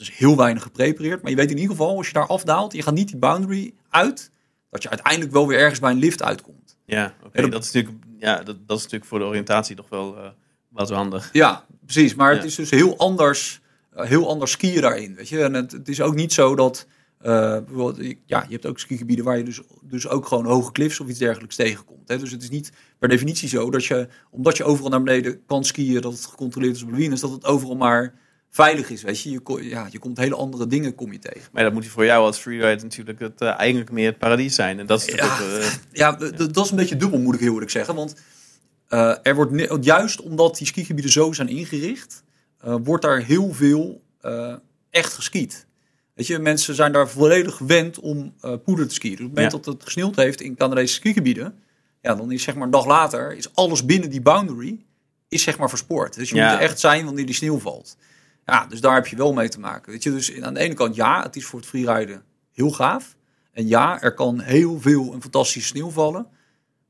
Dus 0.00 0.16
heel 0.16 0.36
weinig 0.36 0.62
geprepareerd. 0.62 1.22
Maar 1.22 1.30
je 1.30 1.36
weet 1.36 1.50
in 1.50 1.56
ieder 1.58 1.70
geval, 1.76 1.96
als 1.96 2.06
je 2.06 2.12
daar 2.12 2.26
afdaalt, 2.26 2.72
je 2.72 2.82
gaat 2.82 2.94
niet 2.94 3.08
die 3.08 3.16
boundary 3.16 3.72
uit, 3.88 4.30
dat 4.70 4.82
je 4.82 4.88
uiteindelijk 4.88 5.32
wel 5.32 5.46
weer 5.46 5.58
ergens 5.58 5.80
bij 5.80 5.90
een 5.90 5.98
lift 5.98 6.22
uitkomt. 6.22 6.76
Ja, 6.84 7.14
oké. 7.24 7.40
Ja, 7.40 7.48
dat- 7.48 7.64
is 7.64 7.72
natuurlijk, 7.72 8.04
ja 8.18 8.36
dat, 8.42 8.56
dat 8.66 8.76
is 8.76 8.82
natuurlijk 8.82 9.10
voor 9.10 9.18
de 9.18 9.24
oriëntatie 9.24 9.76
toch 9.76 9.88
wel 9.88 10.16
eh 10.16 10.28
wat 10.68 10.90
handig. 10.90 11.28
Ja, 11.32 11.64
precies. 11.84 12.14
Maar 12.14 12.34
het 12.34 12.44
is 12.44 12.54
dus 12.54 12.70
heel 12.70 12.98
anders, 12.98 13.60
eh, 13.92 14.04
heel 14.06 14.28
anders 14.28 14.50
skiën 14.50 14.80
daarin. 14.80 15.14
Weet 15.14 15.28
je? 15.28 15.42
En 15.42 15.54
het, 15.54 15.72
het 15.72 15.88
is 15.88 16.00
ook 16.00 16.14
niet 16.14 16.32
zo 16.32 16.54
dat 16.54 16.86
je- 17.22 18.16
ja, 18.26 18.44
je 18.46 18.52
hebt 18.52 18.66
ook 18.66 18.78
skigebieden 18.78 19.24
waar 19.24 19.36
je 19.38 19.44
dus, 19.44 19.60
dus 19.82 20.08
ook 20.08 20.26
gewoon 20.26 20.44
hoge 20.46 20.72
cliffs 20.72 21.00
of 21.00 21.08
iets 21.08 21.18
dergelijks 21.18 21.56
tegenkomt. 21.56 22.08
Hè? 22.08 22.18
Dus 22.18 22.30
het 22.30 22.42
is 22.42 22.50
niet 22.50 22.72
per 22.98 23.08
definitie 23.08 23.48
zo 23.48 23.70
dat 23.70 23.84
je, 23.84 24.08
omdat 24.30 24.56
je 24.56 24.64
overal 24.64 24.90
naar 24.90 25.02
beneden 25.02 25.44
kan 25.46 25.64
skiën, 25.64 26.00
dat 26.00 26.12
het 26.12 26.26
gecontroleerd 26.26 26.76
is 26.76 26.82
op 26.82 26.90
lawines, 26.90 27.20
dat 27.20 27.30
het 27.30 27.44
overal 27.44 27.76
maar 27.76 28.14
veilig 28.50 28.90
is. 28.90 29.02
Weet 29.02 29.20
je, 29.22 29.30
je, 29.30 29.68
ja, 29.68 29.88
je 29.90 29.98
komt 29.98 30.18
hele 30.18 30.34
andere 30.34 30.66
dingen 30.66 30.94
kom 30.94 31.12
je 31.12 31.18
tegen. 31.18 31.48
Maar 31.52 31.62
dat 31.62 31.72
moet 31.72 31.86
voor 31.86 32.04
jou 32.04 32.24
als 32.24 32.38
freerider 32.38 32.82
natuurlijk 32.84 33.20
het, 33.20 33.40
eh, 33.40 33.58
eigenlijk 33.58 33.90
meer 33.90 34.06
het 34.06 34.18
paradies 34.18 34.54
zijn. 34.54 34.78
En 34.78 34.86
dat 34.86 35.00
is 35.06 35.14
Ja. 35.14 35.24
ook, 35.24 35.40
eh, 35.40 35.72
Ja, 35.92 36.12
dat 36.52 36.64
is 36.64 36.70
een 36.70 36.76
beetje 36.76 36.96
dubbel, 36.96 37.18
moet 37.18 37.34
ik 37.34 37.40
heel 37.40 37.52
eerlijk 37.52 37.70
zeggen. 37.70 37.94
Want 37.94 38.14
eh, 38.88 39.14
er 39.22 39.34
wordt 39.34 39.84
juist 39.84 40.20
omdat 40.20 40.56
die 40.56 40.66
skigebieden 40.66 41.12
zo 41.12 41.32
zijn 41.32 41.48
ingericht, 41.48 42.22
wordt 42.60 43.02
daar 43.04 43.22
heel 43.22 43.52
veel 43.52 44.02
echt 44.90 45.12
geskiet. 45.12 45.66
Weet 46.14 46.26
je, 46.26 46.38
mensen 46.38 46.74
zijn 46.74 46.92
daar 46.92 47.08
volledig 47.08 47.54
gewend 47.54 47.98
om 47.98 48.34
poeder 48.64 48.88
te 48.88 48.94
skiën. 48.94 49.16
Dus 49.16 49.24
op 49.24 49.30
het 49.30 49.42
moment 49.42 49.64
dat 49.64 49.74
het 49.74 49.84
gesneeuwd 49.84 50.16
heeft 50.16 50.40
in 50.40 50.56
Canadese 50.56 50.94
skigebieden, 50.94 51.54
ja, 52.02 52.14
dan 52.14 52.32
is 52.32 52.42
zeg 52.42 52.54
maar 52.54 52.64
een 52.64 52.70
dag 52.70 52.86
later, 52.86 53.36
is 53.36 53.54
alles 53.54 53.84
binnen 53.84 54.10
die 54.10 54.20
boundary, 54.20 54.78
is 55.28 55.42
zeg 55.42 55.58
maar 55.58 55.68
verspoord. 55.68 56.14
Dus 56.14 56.28
je 56.28 56.34
moet 56.34 56.44
er 56.52 56.58
echt 56.58 56.80
zijn 56.80 57.04
wanneer 57.04 57.26
die 57.26 57.34
sneeuw 57.34 57.58
valt. 57.58 57.96
Ja, 58.50 58.66
dus 58.66 58.80
daar 58.80 58.94
heb 58.94 59.06
je 59.06 59.16
wel 59.16 59.32
mee 59.32 59.48
te 59.48 59.60
maken. 59.60 59.92
Weet 59.92 60.02
je, 60.02 60.10
dus 60.10 60.40
aan 60.40 60.54
de 60.54 60.60
ene 60.60 60.74
kant 60.74 60.94
ja, 60.94 61.22
het 61.22 61.36
is 61.36 61.44
voor 61.44 61.58
het 61.58 61.68
freeriden 61.68 62.22
heel 62.52 62.70
gaaf. 62.70 63.16
En 63.52 63.66
ja, 63.68 64.02
er 64.02 64.14
kan 64.14 64.40
heel 64.40 64.80
veel 64.80 65.12
en 65.12 65.22
fantastische 65.22 65.68
sneeuw 65.68 65.90
vallen. 65.90 66.26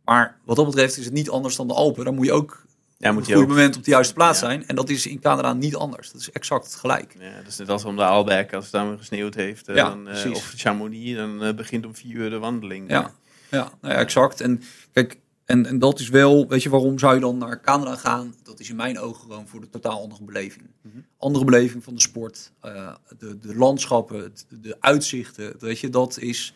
Maar 0.04 0.36
wat 0.44 0.56
dat 0.56 0.66
betreft 0.66 0.96
is 0.96 1.04
het 1.04 1.14
niet 1.14 1.30
anders 1.30 1.56
dan 1.56 1.68
de 1.68 1.74
Alpen. 1.74 2.04
Daar 2.04 2.14
moet 2.14 2.26
je 2.26 2.32
ook 2.32 2.64
ja, 2.98 3.08
op 3.08 3.14
moet 3.14 3.22
het 3.22 3.30
je 3.30 3.36
goede 3.38 3.48
moment 3.54 3.76
op 3.76 3.84
de 3.84 3.90
juiste 3.90 4.14
plaats 4.14 4.40
Ja. 4.40 4.46
zijn. 4.46 4.66
En 4.66 4.76
dat 4.76 4.88
is 4.88 5.06
in 5.06 5.20
Canada 5.20 5.52
niet 5.52 5.76
anders. 5.76 6.10
Dat 6.12 6.20
is 6.20 6.30
exact 6.30 6.74
gelijk. 6.74 7.14
Ja, 7.18 7.36
dat 7.36 7.46
is 7.46 7.56
net 7.56 7.68
als 7.68 7.84
om 7.84 7.96
de 7.96 8.02
Aalberg, 8.04 8.52
als 8.52 8.64
het 8.64 8.72
daar 8.72 8.98
gesneeuwd 8.98 9.34
heeft. 9.34 9.68
eh, 9.68 9.76
Ja, 9.76 9.88
dan, 9.88 10.04
precies. 10.04 10.36
of 10.36 10.52
Chamonix, 10.56 11.16
dan 11.16 11.42
eh, 11.42 11.54
begint 11.54 11.86
om 11.86 11.94
vier 11.94 12.14
uur 12.14 12.30
de 12.30 12.38
wandeling. 12.38 12.90
Ja, 12.90 13.12
ja, 13.50 13.70
nou 13.80 13.94
ja 13.94 14.00
exact. 14.00 14.40
En 14.40 14.62
kijk, 14.92 15.16
en, 15.50 15.66
en 15.66 15.78
dat 15.78 16.00
is 16.00 16.08
wel, 16.08 16.48
weet 16.48 16.62
je, 16.62 16.68
waarom 16.68 16.98
zou 16.98 17.14
je 17.14 17.20
dan 17.20 17.38
naar 17.38 17.60
Canada 17.60 17.96
gaan? 17.96 18.34
Dat 18.42 18.60
is 18.60 18.70
in 18.70 18.76
mijn 18.76 18.98
ogen 18.98 19.20
gewoon 19.20 19.48
voor 19.48 19.60
de 19.60 19.68
totaal 19.68 20.00
andere 20.00 20.24
beleving. 20.24 20.66
Mhm. 20.82 20.98
Andere 21.18 21.44
beleving 21.44 21.84
van 21.84 21.94
de 21.94 22.00
sport, 22.00 22.52
eh, 22.60 22.94
de, 23.18 23.38
de 23.38 23.54
landschappen, 23.56 24.32
de 24.48 24.76
uitzichten, 24.80 25.54
weet 25.58 25.78
je, 25.78 25.88
dat 25.88 26.18
is 26.18 26.54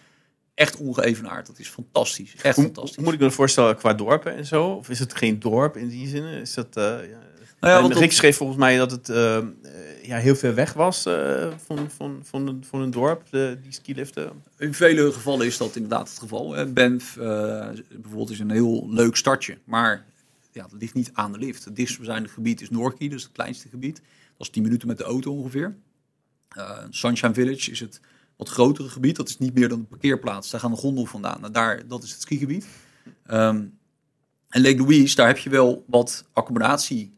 echt 0.54 0.76
ongeëvenaard. 0.76 1.46
Dat 1.46 1.58
is 1.58 1.68
fantastisch, 1.68 2.34
echt 2.42 2.56
Hoe, 2.56 2.64
fantastisch. 2.64 2.94
hoe 2.96 3.04
moet 3.04 3.14
ik 3.14 3.20
me 3.20 3.30
voorstellen 3.30 3.76
qua 3.76 3.94
dorpen 3.94 4.34
en 4.36 4.46
zo? 4.46 4.66
Of 4.66 4.88
is 4.88 4.98
het 4.98 5.14
geen 5.14 5.38
dorp 5.38 5.76
in 5.76 5.88
die 5.88 6.08
zin? 6.08 6.24
Is 6.24 6.54
dat, 6.54 6.76
eh 6.76 6.82
ja. 6.84 7.22
Nou 7.60 7.82
ja, 7.82 7.94
Rick 7.94 8.00
dat- 8.00 8.12
schreef 8.12 8.36
volgens 8.36 8.58
mij 8.58 8.76
dat 8.76 8.90
het 8.90 9.08
eh, 9.08 9.38
ja, 10.06 10.18
heel 10.18 10.37
ver 10.37 10.54
weg 10.54 10.73
was 10.73 11.06
eh, 11.06 11.52
van, 11.64 11.90
van, 11.90 12.20
van, 12.25 12.62
van 12.66 12.80
een 12.80 12.90
dorp, 12.90 13.30
de, 13.30 13.58
die 13.62 13.73
skiliften. 13.73 14.42
In 14.58 14.75
vele 14.75 15.12
gevallen 15.12 15.46
is 15.46 15.56
dat 15.56 15.76
inderdaad 15.76 16.08
het 16.08 16.18
geval. 16.18 16.52
hè. 16.52 16.66
Banff 16.66 17.16
eh, 17.16 17.68
bijvoorbeeld 17.90 18.30
is 18.30 18.38
een 18.38 18.50
heel 18.50 18.87
leuk 18.90 19.16
startje, 19.16 19.58
maar 19.64 20.04
ja, 20.52 20.62
dat 20.62 20.80
ligt 20.80 20.94
niet 20.94 21.11
aan 21.12 21.32
de 21.32 21.38
lift. 21.38 21.64
Het 21.64 21.76
dichtstbijzijnde 21.76 22.28
gebied 22.28 22.61
is 22.61 22.70
Norquay, 22.70 23.08
dus 23.08 23.23
het 23.23 23.32
kleinste 23.32 23.68
gebied. 23.68 23.96
Dat 24.37 24.46
is 24.46 24.50
10 24.50 24.62
minuten 24.62 24.88
met 24.88 24.99
de 24.99 25.04
auto 25.04 25.32
ongeveer. 25.32 25.76
Eh, 26.49 26.78
Sunshine 26.90 27.34
Village 27.34 27.70
is 27.70 27.80
het 27.80 28.00
wat 28.37 28.49
grotere 28.49 28.88
gebied. 28.88 29.16
Dat 29.16 29.28
is 29.28 29.38
niet 29.38 29.54
meer 29.54 29.68
dan 29.68 29.78
een 29.78 29.87
parkeerplaats. 29.87 30.50
Daar 30.50 30.61
gaan 30.61 30.70
de 30.70 30.76
gondel 30.76 31.06
vandaan. 31.06 31.40
Nou, 31.40 31.52
daar, 31.52 31.88
dat 31.88 32.02
is 32.02 32.11
het 32.11 32.20
skigebied. 32.20 32.66
Ehm, 33.26 33.64
en 34.49 34.62
Lake 34.62 34.76
Louise, 34.76 35.14
daar 35.16 35.26
heb 35.26 35.38
je 35.38 35.50
wel 35.50 35.84
wat 35.87 36.25
accommodatie, 36.32 37.12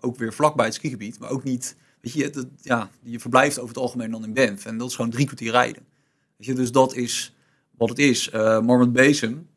ook 0.00 0.16
weer 0.16 0.32
vlakbij 0.32 0.64
het 0.64 0.74
skigebied, 0.74 1.18
maar 1.18 1.30
ook 1.30 1.44
niet. 1.44 1.76
Je, 2.12 2.46
ja, 2.60 2.90
je 3.02 3.20
verblijft 3.20 3.58
over 3.58 3.68
het 3.68 3.82
algemeen 3.82 4.10
dan 4.10 4.24
in 4.24 4.34
Banff 4.34 4.66
en 4.66 4.78
dat 4.78 4.88
is 4.88 4.94
gewoon 4.94 5.10
drie 5.10 5.26
kwartier 5.26 5.50
rijden. 5.50 5.82
Dus 6.36 6.72
dat 6.72 6.94
is 6.94 7.34
wat 7.76 7.88
het 7.88 7.98
is. 7.98 8.30
Eh 8.30 8.60
Mormont 8.60 8.92
Basin, 8.92 9.48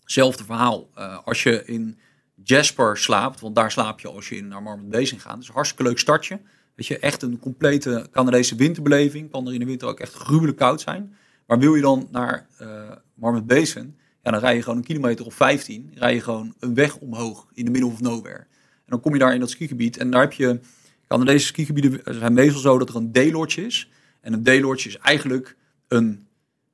hetzelfde 0.00 0.44
verhaal. 0.44 0.88
Eh, 0.94 1.18
als 1.24 1.42
je 1.42 1.64
in 1.64 1.98
Jasper 2.42 2.96
slaapt, 2.96 3.40
want 3.40 3.54
daar 3.54 3.70
slaap 3.70 4.00
je 4.00 4.08
als 4.08 4.28
je 4.28 4.42
naar 4.42 4.62
Mormont 4.62 4.90
Basin 4.90 5.20
gaat. 5.20 5.36
Dus 5.36 5.48
een 5.48 5.54
hartstikke 5.54 5.82
leuk 5.82 5.98
startje. 5.98 6.40
Weet 6.74 6.86
je, 6.86 6.98
echt 6.98 7.22
een 7.22 7.38
complete 7.38 8.06
Canadese 8.10 8.54
winterbeleving. 8.54 9.30
Kan 9.30 9.46
er 9.46 9.52
in 9.52 9.58
de 9.58 9.66
winter 9.66 9.88
ook 9.88 10.00
echt 10.00 10.12
gruwelijk 10.12 10.56
koud 10.56 10.80
zijn. 10.80 11.16
Maar 11.46 11.58
wil 11.58 11.74
je 11.74 11.82
dan 11.82 12.08
naar 12.10 12.46
eh 12.58 12.90
Marmot 13.18 13.46
Basin, 13.46 13.96
ja, 14.22 14.30
dan 14.30 14.40
rij 14.40 14.54
je 14.54 14.62
gewoon 14.62 14.78
een 14.78 14.84
kilometer 14.84 15.26
of 15.26 15.34
15, 15.34 15.90
rij 15.94 16.14
je 16.14 16.20
gewoon 16.20 16.54
een 16.58 16.74
weg 16.74 16.96
omhoog 16.96 17.46
in 17.54 17.64
de 17.64 17.70
middle 17.70 17.90
of 17.90 18.00
nowhere. 18.00 18.38
En 18.38 18.94
dan 18.94 19.00
kom 19.00 19.12
je 19.12 19.18
daar 19.18 19.34
in 19.34 19.40
dat 19.40 19.50
skigebied 19.50 19.96
en 19.96 20.10
daar 20.10 20.20
heb 20.20 20.32
je, 20.32 20.60
Canadese 21.08 21.46
skigebieden 21.46 22.00
zijn 22.04 22.32
meestal 22.32 22.60
zo 22.60 22.78
dat 22.78 22.88
er 22.88 22.96
een 22.96 23.12
daylodge 23.12 23.66
is. 23.66 23.88
En 24.20 24.32
een 24.32 24.42
daylodge 24.42 24.88
is 24.88 24.96
eigenlijk 24.98 25.56
een 25.88 26.26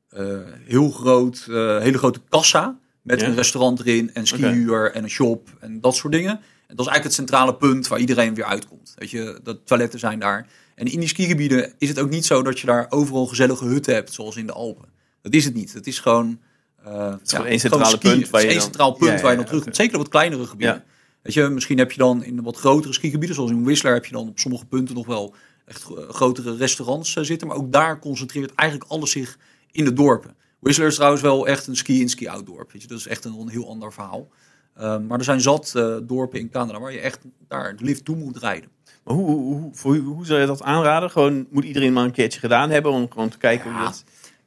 eh, 0.08 0.38
heel 0.64 0.90
groot, 0.90 1.46
eh, 1.50 1.78
hele 1.78 1.98
grote 1.98 2.20
kassa 2.28 2.78
met 3.02 3.20
Ja. 3.20 3.26
een 3.26 3.34
restaurant 3.34 3.80
erin 3.80 4.14
en 4.14 4.26
skihuur 4.26 4.92
en 4.92 5.02
een 5.02 5.10
shop 5.10 5.48
en 5.60 5.80
dat 5.80 5.96
soort 5.96 6.12
dingen. 6.12 6.30
En 6.66 6.76
dat 6.76 6.86
is 6.86 6.92
eigenlijk 6.92 7.04
het 7.04 7.12
centrale 7.14 7.54
punt 7.54 7.88
waar 7.88 7.98
iedereen 7.98 8.34
weer 8.34 8.44
uitkomt. 8.44 8.92
Weet 8.96 9.10
je, 9.10 9.40
de 9.42 9.62
toiletten 9.62 9.98
zijn 9.98 10.18
daar. 10.18 10.46
En 10.74 10.86
in 10.86 11.00
die 11.00 11.08
skigebieden 11.08 11.72
is 11.78 11.88
het 11.88 11.98
ook 11.98 12.10
niet 12.10 12.26
zo 12.26 12.42
dat 12.42 12.60
je 12.60 12.66
daar 12.66 12.86
overal 12.88 13.26
gezellige 13.26 13.64
hutten 13.64 13.94
hebt, 13.94 14.12
zoals 14.12 14.36
in 14.36 14.46
de 14.46 14.52
Alpen. 14.52 14.88
Dat 15.22 15.34
is 15.34 15.44
het 15.44 15.54
niet. 15.54 15.72
Het 15.72 15.86
is 15.86 15.98
gewoon... 15.98 16.40
eh, 16.84 17.14
is 17.24 17.30
gewoon 17.32 17.46
één 17.46 17.60
centrale 17.60 17.86
skiën. 17.96 18.12
punt 18.18 18.30
waar 18.30 18.40
Het 18.40 18.48
je 18.50 18.56
dan- 18.56 18.64
centraal 18.64 18.92
punt 18.92 19.10
Ja, 19.10 19.20
waar 19.20 19.30
je 19.30 19.36
dan 19.36 19.46
terugkomt. 19.46 19.76
Zeker 19.76 19.94
op 19.94 20.00
wat 20.00 20.10
kleinere 20.10 20.46
gebieden. 20.46 20.84
Weet 21.24 21.34
je, 21.34 21.48
misschien 21.48 21.78
heb 21.78 21.92
je 21.92 21.98
dan 21.98 22.24
in 22.24 22.36
de 22.36 22.42
wat 22.42 22.56
grotere 22.56 22.92
skigebieden, 22.92 23.36
zoals 23.36 23.50
in 23.50 23.64
Whistler, 23.64 23.92
heb 23.92 24.04
je 24.06 24.12
dan 24.12 24.28
op 24.28 24.38
sommige 24.38 24.66
punten 24.66 24.94
nog 24.94 25.06
wel 25.06 25.34
echt 25.66 25.82
gro- 25.82 26.06
grotere 26.08 26.56
restaurants 26.56 27.16
eh, 27.16 27.22
zitten. 27.24 27.48
Maar 27.48 27.56
ook 27.56 27.72
daar 27.72 27.98
concentreert 27.98 28.54
eigenlijk 28.54 28.90
alles 28.90 29.10
zich 29.10 29.38
in 29.72 29.84
de 29.84 29.92
dorpen. 29.92 30.36
Whistler 30.60 30.86
is 30.86 30.94
trouwens 30.94 31.22
wel 31.22 31.46
echt 31.46 31.66
een 31.66 31.76
ski-in, 31.76 32.08
ski-out 32.08 32.46
dorp. 32.46 32.72
Weet 32.72 32.82
je, 32.82 32.88
dat 32.88 32.98
is 32.98 33.06
echt 33.06 33.24
een, 33.24 33.32
een 33.38 33.48
heel 33.48 33.68
ander 33.68 33.92
verhaal. 33.92 34.28
Eh, 34.74 34.98
maar 34.98 35.18
er 35.18 35.24
zijn 35.24 35.40
zat 35.40 35.72
eh, 35.76 35.96
dorpen 36.02 36.38
in 36.40 36.50
Canada 36.50 36.80
waar 36.80 36.92
je 36.92 37.00
echt 37.00 37.18
daar 37.48 37.76
de 37.76 37.84
lift 37.84 38.04
toe 38.04 38.16
moet 38.16 38.36
rijden. 38.38 38.70
Maar 39.04 39.14
hoe, 39.14 39.26
hoe, 39.30 39.70
hoe, 39.82 39.98
hoe 39.98 40.26
zou 40.26 40.40
je 40.40 40.46
dat 40.46 40.62
aanraden? 40.62 41.10
Gewoon, 41.10 41.46
moet 41.50 41.64
iedereen 41.64 41.92
maar 41.92 42.04
een 42.04 42.12
keertje 42.12 42.40
gedaan 42.40 42.70
hebben 42.70 42.92
om 42.92 43.10
gewoon 43.10 43.28
te 43.28 43.38
kijken 43.38 43.70
hoe 43.70 43.78
Ja. 43.80 43.84
dat... 43.84 44.04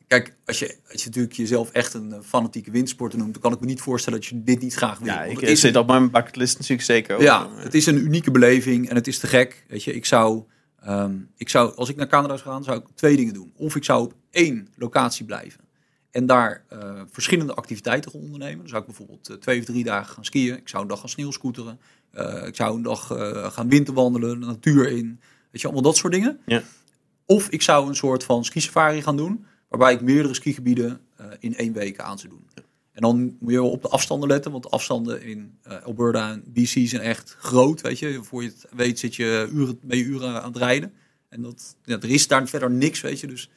Kijk, 0.08 0.36
als 0.46 0.60
je, 0.60 0.78
als 0.92 1.02
je 1.02 1.08
natuurlijk 1.08 1.34
jezelf 1.34 1.72
echt 1.72 1.94
een 1.94 2.14
eh, 2.14 2.20
fanatieke 2.24 2.72
windsporter 2.72 3.20
noemt, 3.20 3.34
dan 3.34 3.42
kan 3.42 3.54
ik 3.54 3.60
me 3.60 3.66
niet 3.66 3.82
voorstellen 3.82 4.20
dat 4.20 4.30
je 4.30 4.44
dit 4.44 4.62
niet 4.62 4.74
graag 4.74 5.00
wil. 5.00 5.08
Ja, 5.08 5.24
ik 5.24 5.40
het 5.40 5.50
is 5.50 5.60
zit 5.60 5.76
op 5.76 5.88
mijn 5.88 6.12
bucketlist 6.12 6.54
natuurlijk 6.54 6.82
zeker. 6.82 7.22
Ja, 7.22 7.50
het 7.56 7.74
is 7.74 7.86
een 7.86 7.98
unieke 7.98 8.32
beleving 8.32 8.90
en 8.90 8.96
het 8.96 9.08
is 9.08 9.20
te 9.20 9.28
gek. 9.28 9.66
Weet 9.68 9.84
je, 9.84 9.94
ik 9.94 10.06
zou, 10.06 10.44
ehm, 10.80 11.16
ik 11.36 11.50
zou, 11.50 11.76
als 11.76 11.90
ik 11.90 11.96
naar 11.96 12.08
Canada 12.08 12.38
zou 12.38 12.50
gaan, 12.50 12.64
zou 12.64 12.80
ik 12.80 12.86
twee 12.96 13.16
dingen 13.16 13.34
doen. 13.34 13.52
Of 13.56 13.76
ik 13.76 13.84
zou 13.84 14.04
op 14.04 14.14
één 14.32 14.68
locatie 14.76 15.26
blijven 15.26 15.68
en 16.18 16.26
daar 16.26 16.64
eh, 16.70 17.02
verschillende 17.12 17.54
activiteiten 17.54 18.12
gaan 18.12 18.22
ondernemen. 18.22 18.58
Dan 18.58 18.68
zou 18.68 18.82
ik 18.82 18.88
bijvoorbeeld 18.88 19.30
eh, 19.30 19.36
twee 19.36 19.60
of 19.60 19.66
drie 19.66 19.84
dagen 19.84 20.14
gaan 20.14 20.26
skiën. 20.26 20.58
Ik 20.58 20.70
zou 20.70 20.84
een 20.84 20.90
dag 20.90 21.00
gaan 21.00 21.10
sneeuwscooteren. 21.10 21.80
Eh, 22.12 22.48
ik 22.48 22.56
zou 22.56 22.76
een 22.76 22.82
dag 22.82 23.06
gaan 23.54 23.70
winterwandelen, 23.70 24.40
de 24.40 24.46
natuur 24.46 24.88
in. 24.88 25.20
Weet 25.52 25.62
je, 25.62 25.68
allemaal 25.68 25.84
dat 25.84 25.98
soort 25.98 26.14
dingen. 26.14 26.40
Ja. 26.46 26.64
Of 27.26 27.50
ik 27.50 27.62
zou 27.62 27.88
een 27.88 27.96
soort 27.96 28.24
van 28.24 28.46
skisafari 28.46 29.02
gaan 29.02 29.18
doen, 29.18 29.46
waarbij 29.68 29.94
ik 29.94 30.02
meerdere 30.02 30.34
skigebieden 30.34 31.00
eh, 31.16 31.26
in 31.40 31.56
één 31.56 31.74
week 31.74 32.00
aan 32.00 32.20
zou 32.20 32.34
doen. 32.34 32.48
En 32.92 33.04
dan 33.04 33.38
moet 33.40 33.52
je 33.52 33.62
wel 33.62 33.72
op 33.72 33.82
de 33.82 33.88
afstanden 33.88 34.30
letten, 34.30 34.52
want 34.52 34.64
de 34.64 34.70
afstanden 34.70 35.24
in 35.24 35.58
eh, 35.62 35.84
Alberta 35.84 36.32
en 36.32 36.44
BC 36.48 36.68
zijn 36.88 37.02
echt 37.02 37.36
groot. 37.40 37.82
Weet 37.82 38.00
je, 38.00 38.24
voor 38.24 38.44
je 38.44 38.50
het 38.50 38.66
weet 38.72 39.00
zit 39.00 39.16
je 39.16 39.50
uren, 39.54 39.80
je 39.88 40.04
uren 40.04 40.42
aan 40.42 40.48
het 40.54 40.58
rijden. 40.58 40.94
En 41.30 41.42
dat, 41.42 41.76
ja, 41.84 41.96
er 42.00 42.10
is 42.10 42.28
daar 42.28 42.48
verder 42.48 42.72
niks, 42.72 43.02
weet 43.02 43.20
je. 43.20 43.28
Dus 43.28 43.50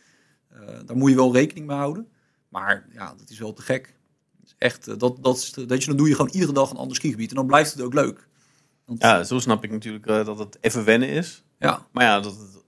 eh, 0.49 0.59
daar 0.87 0.97
moet 0.97 1.11
je 1.11 1.17
wel 1.17 1.33
rekening 1.35 1.67
mee 1.67 1.77
houden. 1.77 2.09
Maar 2.49 2.87
ja, 2.93 3.15
dat 3.19 3.31
is 3.31 3.39
wel 3.39 3.53
te 3.53 3.63
gek. 3.63 3.95
Echt, 4.59 4.89
eh, 4.89 4.95
dat, 4.99 5.23
dat 5.23 5.37
is, 5.37 5.55
weet 5.67 5.81
je, 5.81 5.89
dan 5.89 5.97
doe 5.97 6.09
je 6.09 6.15
gewoon 6.15 6.31
iedere 6.31 6.53
dag 6.53 6.71
een 6.71 6.77
ander 6.77 6.97
skigebied. 6.97 7.31
En 7.31 7.37
dan 7.37 7.47
blijft 7.47 7.73
het 7.73 7.83
ook 7.83 7.95
leuk. 7.95 8.29
Want, 8.85 9.03
Ja, 9.03 9.23
zo 9.25 9.39
snap 9.39 9.65
ik 9.65 9.71
natuurlijk 9.71 10.07
dat 10.07 10.39
het 10.39 10.59
even 10.61 10.85
wennen 10.85 11.09
is. 11.09 11.43
ja. 11.59 11.87
Maar 11.93 12.05
ja, 12.05 12.21
dat 12.21 12.37
het 12.37 12.60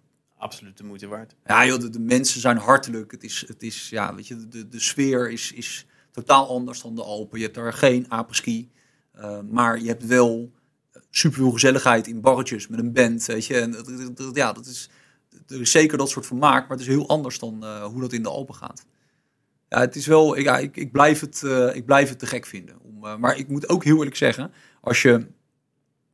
absoluut 0.42 0.76
de 0.76 0.84
moeite 0.84 1.06
waard. 1.06 1.34
Ja, 1.44 1.66
joh, 1.66 1.90
de, 1.90 2.00
mensen 2.00 2.40
zijn 2.40 2.56
hartelijk. 2.56 3.10
Het 3.10 3.24
is, 3.24 3.44
het 3.46 3.62
is 3.62 3.88
ja, 3.88 4.14
weet 4.14 4.26
je, 4.26 4.48
de, 4.48 4.68
de 4.68 4.80
sfeer 4.80 5.30
is, 5.30 5.52
is 5.52 5.86
totaal 6.10 6.48
anders 6.48 6.82
dan 6.82 6.94
de 6.94 7.02
Alpen. 7.02 7.38
Je 7.38 7.44
hebt 7.44 7.56
daar 7.56 7.72
geen 7.72 8.08
apreski, 8.08 8.70
eh, 9.12 9.40
maar 9.50 9.80
je 9.80 9.88
hebt 9.88 10.06
wel 10.06 10.52
superveel 11.10 11.50
gezelligheid 11.50 12.06
in 12.06 12.20
barretjes 12.20 12.68
met 12.68 12.78
een 12.78 12.92
band, 12.92 13.26
weet 13.26 13.46
je. 13.46 13.54
En 13.54 13.76
ja, 14.32 14.52
dat 14.52 14.66
is, 14.66 14.90
er 15.48 15.60
is 15.60 15.70
zeker 15.70 15.98
dat 15.98 16.10
soort 16.10 16.26
vermaak, 16.26 16.60
maar 16.60 16.78
het 16.78 16.80
is 16.80 16.94
heel 16.94 17.08
anders 17.08 17.38
dan 17.38 17.64
eh, 17.64 17.84
hoe 17.84 18.00
dat 18.00 18.12
in 18.12 18.22
de 18.22 18.28
Alpen 18.28 18.54
gaat. 18.54 18.84
Ja, 19.68 19.80
het 19.80 19.96
is 19.96 20.06
wel, 20.06 20.38
ja, 20.38 20.58
ik, 20.58 20.76
ik, 20.76 20.92
blijf 20.92 21.20
het, 21.20 21.42
eh, 21.42 21.74
ik 21.74 21.86
blijf 21.86 22.08
het 22.08 22.18
te 22.18 22.26
gek 22.26 22.46
vinden. 22.46 22.80
Om, 22.80 23.04
eh, 23.04 23.16
maar 23.16 23.36
ik 23.36 23.48
moet 23.48 23.68
ook 23.68 23.84
heel 23.84 23.96
eerlijk 23.96 24.16
zeggen, 24.16 24.52
als 24.80 25.02
je 25.02 25.26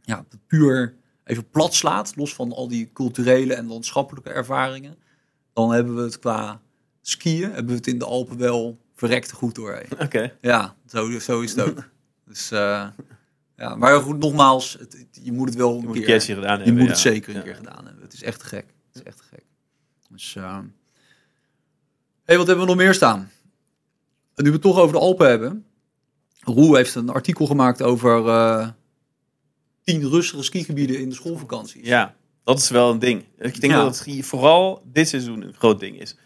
ja, 0.03 0.25
puur 0.47 0.98
even 1.29 1.51
plat 1.51 1.75
slaat, 1.75 2.17
los 2.17 2.35
van 2.35 2.53
al 2.53 2.69
die 2.69 2.91
culturele 2.93 3.55
en 3.55 3.67
landschappelijke 3.67 4.31
ervaringen, 4.31 4.97
dan 5.53 5.73
hebben 5.73 5.97
we 5.97 6.03
het 6.03 6.19
qua 6.19 6.61
skiën, 7.03 7.43
hebben 7.53 7.67
we 7.67 7.75
het 7.75 7.87
in 7.87 7.99
de 7.99 8.05
Alpen 8.05 8.39
wel 8.39 8.79
verrekte 8.95 9.35
goed 9.35 9.55
doorheen. 9.55 9.87
Oké. 10.01 10.37
Ja, 10.41 10.75
zo, 10.87 11.19
zo 11.19 11.41
is 11.41 11.51
het 11.55 11.61
ook. 11.69 11.89
dus, 12.25 12.51
eh, 12.51 12.87
ja, 13.57 13.75
maar 13.75 14.01
goed, 14.01 14.19
nogmaals, 14.19 14.73
het, 14.79 14.93
het- 14.93 15.21
je 15.23 15.33
moet 15.33 15.49
het 15.49 15.57
wel 15.59 15.75
een 15.75 15.81
Je 15.81 15.87
moet 15.87 16.01
keer, 16.05 16.21
gedaan 16.21 16.59
je 16.59 16.65
hebben. 16.65 16.75
moet 16.75 16.89
het 16.89 16.99
zeker 16.99 17.29
een 17.31 17.37
Ja. 17.37 17.43
keer 17.43 17.55
gedaan 17.55 17.85
hebben. 17.85 18.03
Het 18.03 18.13
is 18.13 18.23
echt 18.23 18.43
gek. 18.43 18.67
Het 18.87 18.97
is 18.97 19.03
echt 19.03 19.21
gek. 19.21 19.45
Dus, 20.11 20.37
eh, 20.37 20.59
hey, 22.25 22.37
wat 22.37 22.47
hebben 22.47 22.65
we 22.65 22.71
nog 22.71 22.81
meer 22.81 22.95
staan? 22.95 23.31
Nu 24.35 24.45
we 24.45 24.51
het 24.53 24.63
toch 24.63 24.79
over 24.79 24.93
de 24.93 24.99
Alpen 25.01 25.29
hebben. 25.29 25.65
Roel 26.41 26.75
heeft 26.75 26.95
een 26.95 27.09
artikel 27.09 27.47
gemaakt 27.47 27.83
over 27.83 28.25
uh, 28.27 28.69
tien 29.89 30.09
rustige 30.09 30.43
skigebieden 30.43 31.01
in 31.01 31.09
de 31.09 31.15
schoolvakanties. 31.15 31.87
Ja, 31.87 32.15
dat 32.45 32.59
is 32.59 32.71
wel 32.71 32.91
een 32.91 32.99
ding. 32.99 33.25
Ik 33.39 33.61
denk 33.61 33.73
dat 33.73 34.05
het 34.05 34.27
vooral 34.27 34.83
dit 34.85 35.09
seizoen 35.09 35.43
een 35.43 35.55
groot 35.55 35.81
ding 35.81 36.01
is. 36.01 36.17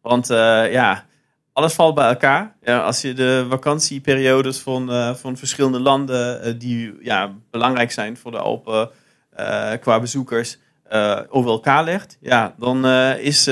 Want 0.00 0.30
uh, 0.30 0.72
ja, 0.72 1.06
alles 1.52 1.72
valt 1.72 1.94
bij 1.94 2.08
elkaar. 2.08 2.56
Ja, 2.62 2.80
als 2.80 3.00
je 3.00 3.12
de 3.12 3.46
vakantieperiodes 3.48 4.58
van, 4.58 4.90
uh, 4.90 5.14
van 5.14 5.36
verschillende 5.36 5.80
landen 5.80 6.58
die 6.58 6.94
ja, 7.00 7.34
belangrijk 7.50 7.92
zijn 7.92 8.16
voor 8.16 8.30
de 8.30 8.38
Alpen 8.38 8.90
qua 9.80 10.00
bezoekers 10.00 10.58
over 11.28 11.50
elkaar 11.50 11.84
legt, 11.84 12.18
ja, 12.20 12.54
dan 12.58 12.86
is 13.16 13.42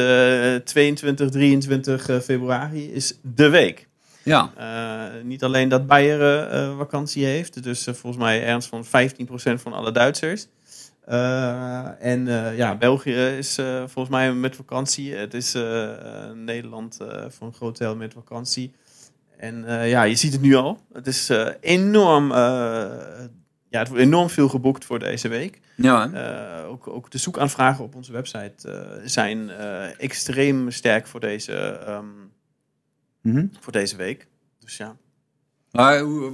22, 0.64 1.30
23 1.30 2.22
februari 2.22 2.92
is 2.92 3.18
de 3.22 3.48
week. 3.48 3.88
Ja. 4.30 4.52
Uh, 4.58 5.22
niet 5.24 5.44
alleen 5.44 5.68
dat 5.68 5.86
Beieren 5.86 6.54
uh, 6.54 6.78
vakantie 6.78 7.24
heeft, 7.24 7.62
dus 7.62 7.86
uh, 7.86 7.94
volgens 7.94 8.22
mij 8.22 8.44
ergens 8.44 8.66
van 8.66 8.84
15% 8.84 8.88
van 9.60 9.72
alle 9.72 9.92
Duitsers. 9.92 10.46
en 11.98 12.26
ja, 12.56 12.76
België 12.76 13.14
is 13.14 13.58
volgens 13.86 14.08
mij 14.08 14.32
met 14.32 14.56
vakantie. 14.56 15.14
Het 15.14 15.34
is 15.34 15.56
Nederland 16.34 16.98
voor 17.28 17.46
een 17.46 17.54
groot 17.54 17.78
deel 17.78 17.96
met 17.96 18.12
vakantie. 18.12 18.72
En 19.36 19.64
ja, 19.88 20.02
je 20.02 20.14
ziet 20.14 20.32
het 20.32 20.42
nu 20.42 20.54
al. 20.54 20.80
Het 20.92 21.06
is 21.06 21.30
enorm, 21.60 22.32
ja, 23.68 23.78
het 23.78 23.88
wordt 23.88 24.02
enorm 24.02 24.30
veel 24.30 24.48
geboekt 24.48 24.84
voor 24.84 24.98
deze 24.98 25.28
week. 25.28 25.60
Ja. 25.76 26.10
ook, 26.68 26.88
ook 26.88 27.10
de 27.10 27.18
zoekaanvragen 27.18 27.84
op 27.84 27.94
onze 27.94 28.12
website 28.12 28.54
zijn 29.04 29.50
extreem 29.98 30.70
sterk 30.70 31.06
voor 31.06 31.20
deze. 31.20 31.80
Um, 31.88 32.30
Mhm. 33.20 33.46
voor 33.60 33.72
deze 33.72 33.96
week. 33.96 34.26
Dus 34.58 34.76
ja. 34.76 34.96
Maar 35.70 36.00
hoe, 36.00 36.30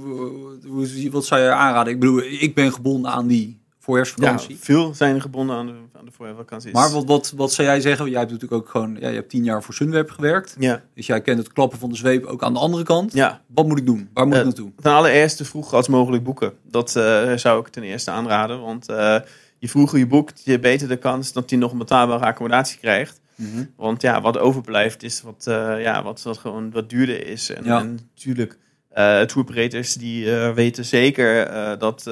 hoe, 0.67 1.09
wat 1.11 1.25
zou 1.25 1.41
je 1.41 1.51
aanraden? 1.51 1.93
Ik 1.93 1.99
bedoel, 1.99 2.21
ik 2.21 2.55
ben 2.55 2.73
gebonden 2.73 3.11
aan 3.11 3.27
die 3.27 3.61
voorjaarsvakantie. 3.79 4.55
Ja, 4.55 4.61
veel 4.61 4.93
zijn 4.93 5.21
gebonden 5.21 5.55
aan 5.55 5.65
de, 5.65 5.73
aan 5.97 6.05
de 6.05 6.11
voorjaarsvakantie. 6.11 6.71
Maar 6.71 6.91
wat, 6.91 7.05
wat, 7.05 7.33
wat 7.35 7.53
zou 7.53 7.67
jij 7.67 7.81
zeggen? 7.81 8.09
Jij 8.09 8.19
hebt 8.19 8.31
natuurlijk 8.31 8.61
ook 8.61 8.69
gewoon, 8.69 8.97
ja, 8.99 9.07
je 9.07 9.15
hebt 9.15 9.29
tien 9.29 9.43
jaar 9.43 9.63
voor 9.63 9.73
Sunweb 9.73 10.09
gewerkt. 10.09 10.55
Ja. 10.59 10.83
Dus 10.93 11.05
jij 11.05 11.21
kent 11.21 11.37
het 11.37 11.53
klappen 11.53 11.79
van 11.79 11.89
de 11.89 11.95
zweep 11.95 12.25
ook 12.25 12.43
aan 12.43 12.53
de 12.53 12.59
andere 12.59 12.83
kant. 12.83 13.13
Ja. 13.13 13.41
Wat 13.47 13.67
moet 13.67 13.77
ik 13.77 13.85
doen? 13.85 14.09
Waar 14.13 14.25
moet 14.25 14.33
uh, 14.33 14.39
ik 14.39 14.45
naartoe? 14.45 14.71
Ten 14.81 14.91
allereerste 14.91 15.45
vroeg 15.45 15.73
als 15.73 15.87
mogelijk 15.87 16.23
boeken. 16.23 16.53
Dat 16.63 16.95
uh, 16.95 17.33
zou 17.33 17.59
ik 17.59 17.67
ten 17.67 17.83
eerste 17.83 18.11
aanraden. 18.11 18.61
Want 18.61 18.89
uh, 18.89 19.19
je 19.57 19.69
vroeger 19.69 19.99
je 19.99 20.07
boekt, 20.07 20.41
je 20.43 20.59
beter 20.59 20.87
de 20.87 20.97
kans 20.97 21.33
dat 21.33 21.49
je 21.49 21.57
nog 21.57 21.71
een 21.71 21.77
betaalbare 21.77 22.25
accommodatie 22.25 22.79
krijgt. 22.79 23.21
Mhm. 23.37 23.65
Want 23.75 24.01
ja, 24.01 24.21
wat 24.21 24.37
overblijft 24.37 25.03
is 25.03 25.21
wat, 25.21 25.45
uh, 25.49 25.81
ja, 25.81 26.03
wat, 26.03 26.21
wat 26.21 26.37
gewoon 26.37 26.71
wat 26.71 26.89
duurder 26.89 27.27
is. 27.27 27.49
En, 27.49 27.63
ja. 27.63 27.79
en 27.79 27.99
natuurlijk, 28.15 28.57
uh, 28.97 29.21
touroperators 29.21 29.93
die 29.93 30.25
uh, 30.25 30.53
weten 30.53 30.85
zeker 30.85 31.49
dat 31.79 32.03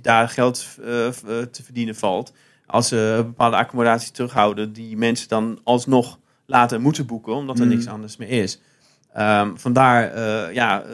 daar 0.00 0.28
geld 0.28 0.68
te 1.50 1.62
verdienen 1.62 1.94
valt. 1.94 2.32
Als 2.66 2.88
ze 2.88 2.96
een 2.96 3.26
bepaalde 3.26 3.56
accommodatie 3.56 4.12
terughouden, 4.12 4.72
die 4.72 4.96
mensen 4.96 5.28
dan 5.28 5.60
alsnog 5.64 6.18
laten 6.46 6.80
moeten 6.80 7.06
boeken, 7.06 7.32
omdat 7.32 7.58
er 7.58 7.64
mm. 7.64 7.70
niks 7.70 7.86
anders 7.86 8.16
meer 8.16 8.28
is. 8.28 8.60
Um, 9.18 9.58
vandaar, 9.58 10.14
ja, 10.52 10.84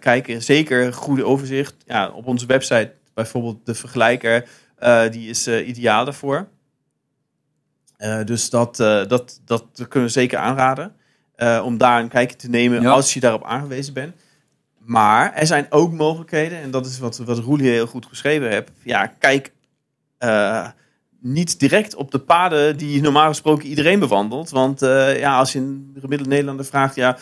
kijken 0.00 0.42
zeker 0.42 0.92
goede 0.92 1.24
overzicht. 1.24 1.74
Ja, 1.86 2.10
op 2.10 2.26
onze 2.26 2.46
website 2.46 2.92
bijvoorbeeld 3.14 3.66
de 3.66 3.74
vergelijker, 3.74 4.48
die 5.10 5.28
is 5.28 5.48
ideaal 5.48 6.04
daarvoor. 6.04 6.48
Uh, 8.04 8.24
dus 8.24 8.50
dat, 8.50 8.80
uh, 8.80 9.06
dat, 9.06 9.40
dat 9.44 9.64
kunnen 9.88 10.08
we 10.08 10.14
zeker 10.14 10.38
aanraden. 10.38 10.92
Uh, 11.36 11.62
om 11.64 11.78
daar 11.78 12.00
een 12.00 12.08
kijkje 12.08 12.36
te 12.36 12.48
nemen 12.48 12.82
ja. 12.82 12.90
als 12.90 13.14
je 13.14 13.20
daarop 13.20 13.44
aangewezen 13.44 13.94
bent. 13.94 14.14
Maar 14.78 15.32
er 15.34 15.46
zijn 15.46 15.66
ook 15.70 15.92
mogelijkheden, 15.92 16.58
en 16.60 16.70
dat 16.70 16.86
is 16.86 16.98
wat, 16.98 17.18
wat 17.18 17.38
Roelie 17.38 17.70
heel 17.70 17.86
goed 17.86 18.06
geschreven 18.06 18.50
heeft. 18.50 18.70
Ja, 18.82 19.06
kijk 19.06 19.52
niet 21.20 21.60
direct 21.60 21.94
op 21.94 22.10
de 22.10 22.18
paden 22.18 22.76
die 22.76 23.02
normaal 23.02 23.28
gesproken 23.28 23.68
iedereen 23.68 23.98
bewandelt. 23.98 24.50
Want 24.50 24.80
ja, 25.16 25.36
als 25.38 25.52
je 25.52 25.58
een 25.58 25.96
gemiddelde 26.00 26.32
Nederlander 26.32 26.64
vraagt, 26.64 26.94
ja, 26.94 27.16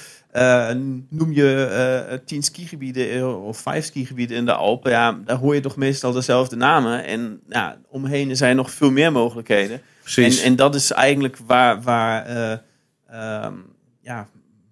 noem 1.09 1.33
je 1.33 2.21
tien 2.25 2.43
skigebieden 2.43 3.41
of 3.43 3.59
vijf 3.59 3.85
skigebieden 3.85 4.37
in 4.37 4.45
de 4.45 4.55
Alpen, 4.55 4.91
ja, 4.91 5.19
daar 5.25 5.37
hoor 5.37 5.55
je 5.55 5.61
toch 5.61 5.77
meestal 5.77 6.13
dezelfde 6.13 6.57
namen. 6.57 7.05
En 7.05 7.41
ja, 7.49 7.77
omheen 7.89 8.37
zijn 8.37 8.57
nog 8.57 8.71
veel 8.71 8.91
meer 8.91 9.13
mogelijkheden. 9.13 9.81
En, 10.17 10.39
en 10.39 10.57
dat 10.57 10.75
is 10.75 10.91
eigenlijk 10.91 11.37
waar, 11.47 11.83
waar, 11.83 12.31
uh, 12.31 13.45
um, 13.45 13.65
ja, 14.01 14.29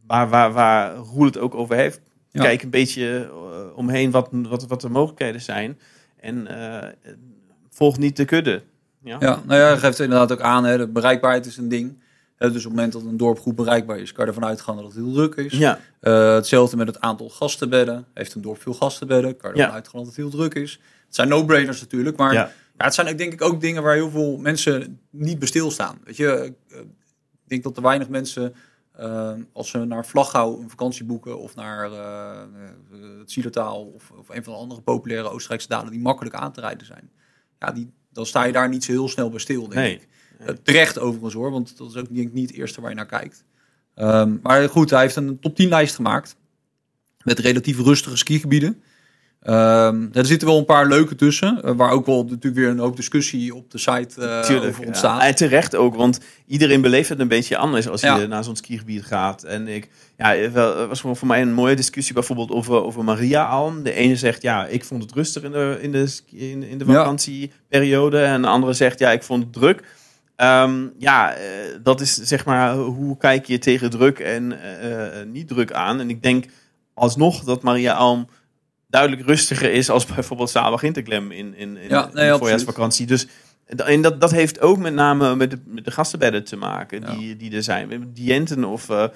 waar, 0.07 0.29
waar, 0.29 0.53
waar 0.53 0.95
Roel 0.95 1.25
het 1.25 1.39
ook 1.39 1.55
over 1.55 1.77
heeft. 1.77 2.01
Kijk 2.33 2.63
een 2.63 2.71
beetje 2.71 3.31
uh, 3.33 3.77
omheen 3.77 4.11
wat, 4.11 4.29
wat, 4.33 4.67
wat 4.67 4.81
de 4.81 4.89
mogelijkheden 4.89 5.41
zijn. 5.41 5.79
En 6.21 6.49
uh, 6.51 6.79
volg 7.71 7.99
niet 7.99 8.17
de 8.17 8.25
kudde. 8.25 8.63
Ja, 9.03 9.17
ja 9.21 9.41
nou 9.47 9.61
ja, 9.61 9.77
geeft 9.77 10.01
inderdaad 10.01 10.33
ook 10.33 10.41
aan. 10.41 10.65
Hè, 10.65 10.79
de 10.79 10.87
bereikbaarheid 10.87 11.47
is 11.47 11.57
een 11.57 11.69
ding. 11.69 11.99
dus 12.37 12.49
op 12.49 12.55
het 12.55 12.65
moment 12.65 12.93
dat 12.93 13.03
een 13.03 13.17
dorp 13.17 13.39
goed 13.39 13.57
bereikbaar 13.57 13.99
is, 13.99 14.13
kan 14.13 14.25
je 14.25 14.31
ervan 14.31 14.49
uitgaan 14.49 14.77
dat 14.77 14.85
het 14.85 14.95
heel 14.95 15.13
druk 15.13 15.35
is. 15.35 15.53
Ja. 15.53 15.79
Uh, 16.01 16.35
hetzelfde 16.35 16.77
met 16.77 16.87
het 16.87 17.01
aantal 17.01 17.29
gastenbedden. 17.29 18.05
Heeft 18.15 18.35
een 18.35 18.43
dorp 18.43 18.63
veel 18.63 18.75
gastenbedden, 18.75 19.37
kan 19.37 19.51
je 19.51 19.57
ervan 19.57 19.71
ja. 19.71 19.77
uitgaan 19.77 19.99
dat 19.99 20.07
het 20.07 20.17
heel 20.17 20.31
druk 20.31 20.55
is. 20.55 20.73
Het 21.07 21.15
zijn 21.15 21.29
no-brainers 21.29 21.81
natuurlijk, 21.81 22.17
maar 22.17 22.53
ja. 22.81 22.87
Het 22.87 22.95
zijn 22.95 23.09
ook 23.09 23.19
denk 23.19 23.33
ik 23.33 23.43
ook 23.43 23.61
dingen 23.61 23.83
waar 23.83 23.95
heel 23.95 24.11
veel 24.11 24.37
mensen 24.37 25.01
niet 25.11 25.39
bij 25.39 25.49
stilstaan. 25.49 25.99
Weet 26.05 26.17
je, 26.17 26.55
ik 26.69 26.87
denk 27.45 27.63
dat 27.63 27.77
er 27.77 27.83
weinig 27.83 28.09
mensen, 28.09 28.55
uh, 29.01 29.33
als 29.53 29.71
ze 29.71 29.79
naar 29.79 30.07
Vlaggouw 30.07 30.61
een 30.61 30.71
vakantie 30.71 31.05
boeken 31.05 31.39
of 31.39 31.55
naar 31.55 31.91
uh, 31.91 32.41
het 33.19 33.31
Zielertaal 33.31 33.85
of, 33.85 34.11
of, 34.11 34.29
een 34.29 34.45
van 34.45 34.53
de 34.53 34.59
andere 34.59 34.81
populaire 34.81 35.31
Oostenrijkse 35.31 35.69
dalen 35.69 35.91
die 35.91 36.01
makkelijk 36.01 36.35
aan 36.35 36.53
te 36.53 36.61
rijden 36.61 36.87
zijn. 36.87 37.11
Ja, 37.59 37.73
die, 37.73 37.93
dan 38.13 38.27
sta 38.27 38.45
je 38.45 38.53
daar 38.53 38.69
niet 38.69 38.85
zo 38.85 38.93
heel 38.93 39.09
snel 39.09 39.31
bij 39.31 39.41
stil, 39.41 39.61
denk 39.61 39.75
nee. 39.75 39.95
ik. 39.95 40.09
Uh, 40.41 40.47
terecht 40.47 40.99
overigens 40.99 41.35
hoor, 41.35 41.51
want 41.51 41.77
dat 41.77 41.89
is 41.89 41.97
ook 41.97 42.15
denk 42.15 42.29
ik 42.29 42.35
niet 42.35 42.51
het 42.51 42.59
eerste 42.59 42.81
waar 42.81 42.91
je 42.91 42.97
naar 42.97 43.07
kijkt. 43.07 43.45
Um, 43.97 44.41
maar 44.43 44.69
goed, 44.69 44.91
hij 44.91 45.01
heeft 45.01 45.17
een 45.17 45.39
top 45.39 45.57
10 45.57 45.69
lijst 45.69 45.95
gemaakt 45.95 46.37
met 47.23 47.39
relatief 47.39 47.79
rustige 47.79 48.17
skigebieden. 48.17 48.83
Um, 49.43 50.11
er 50.13 50.27
zitten 50.27 50.49
wel 50.49 50.59
een 50.59 50.65
paar 50.65 50.87
leuke 50.87 51.15
tussen, 51.15 51.61
uh, 51.65 51.71
waar 51.71 51.91
ook 51.91 52.07
wel 52.07 52.23
natuurlijk 52.23 52.55
weer 52.55 52.69
een 52.69 52.79
hoop 52.79 52.97
discussie 52.97 53.55
op 53.55 53.71
de 53.71 53.79
site 53.79 54.09
uh, 54.19 54.41
Tuurlijk, 54.41 54.71
over 54.71 54.87
ontstaat. 54.87 55.21
Ja. 55.21 55.27
En 55.27 55.35
terecht 55.35 55.77
ook, 55.77 55.95
want 55.95 56.21
iedereen 56.47 56.81
beleeft 56.81 57.09
het 57.09 57.21
een 57.21 57.29
beetje 57.29 57.57
anders 57.57 57.89
als 57.89 58.01
ja. 58.01 58.17
je 58.17 58.27
naar 58.27 58.45
zo'n 58.45 58.57
skigebied 58.57 59.05
gaat. 59.05 59.43
En 59.43 59.69
ik, 59.69 59.89
ja, 60.17 60.51
wel, 60.51 60.87
was 60.87 61.01
voor 61.01 61.27
mij 61.27 61.43
een 61.43 61.53
mooie 61.53 61.77
discussie 61.77 62.15
bijvoorbeeld 62.15 62.51
over, 62.51 62.85
over 62.85 63.05
Maria 63.05 63.45
Alm. 63.45 63.83
De 63.83 63.93
ene 63.93 64.17
zegt, 64.17 64.43
ja, 64.43 64.67
ik 64.67 64.85
vond 64.85 65.03
het 65.03 65.13
rustig 65.13 65.43
in 65.43 65.53
de, 65.53 65.79
in 65.81 65.93
de, 65.93 66.21
in, 66.31 66.63
in 66.63 66.79
de 66.79 66.85
vakantieperiode. 66.85 68.19
Ja. 68.19 68.25
En 68.25 68.43
de 68.43 68.49
andere 68.49 68.73
zegt, 68.73 68.99
ja, 68.99 69.11
ik 69.11 69.23
vond 69.23 69.43
het 69.43 69.53
druk. 69.53 69.83
Um, 70.37 70.93
ja, 70.99 71.37
uh, 71.37 71.41
dat 71.83 72.01
is 72.01 72.15
zeg 72.15 72.45
maar, 72.45 72.75
hoe 72.75 73.17
kijk 73.17 73.47
je 73.47 73.59
tegen 73.59 73.91
druk 73.91 74.19
en 74.19 74.55
niet 75.33 75.49
druk 75.49 75.73
aan? 75.73 76.01
En 76.01 76.11
ik 76.11 76.23
denk 76.23 76.45
alsnog 76.95 77.45
dat 77.45 77.63
Maria 77.63 77.93
Alm 77.93 78.29
duidelijk 78.91 79.27
rustiger 79.27 79.73
is 79.73 79.91
als 79.91 80.07
bijvoorbeeld 80.07 80.51
Sabach 80.51 80.83
Interglem 80.83 81.31
in, 81.31 81.55
in, 81.55 81.77
in, 81.77 81.89
ja, 81.89 82.11
nee, 82.13 82.27
in 82.27 82.33
de 82.33 82.39
voorjaarsvakantie. 82.39 83.07
Dus 83.07 83.27
en 83.77 84.03
dat, 84.03 84.21
dat 84.21 84.31
heeft 84.31 84.61
ook 84.61 84.79
met 84.79 84.95
name 84.95 85.37
met 85.37 85.51
de, 85.51 85.59
met 85.65 85.85
de 85.85 85.91
gastenbedden 85.91 86.45
te 86.45 86.57
maken 86.57 87.01
die, 87.01 87.29
ja. 87.29 87.35
die 87.35 87.55
er 87.55 87.63
zijn. 87.63 88.11
Dienten 88.15 88.65
of, 88.65 88.89
uh, 88.89 89.07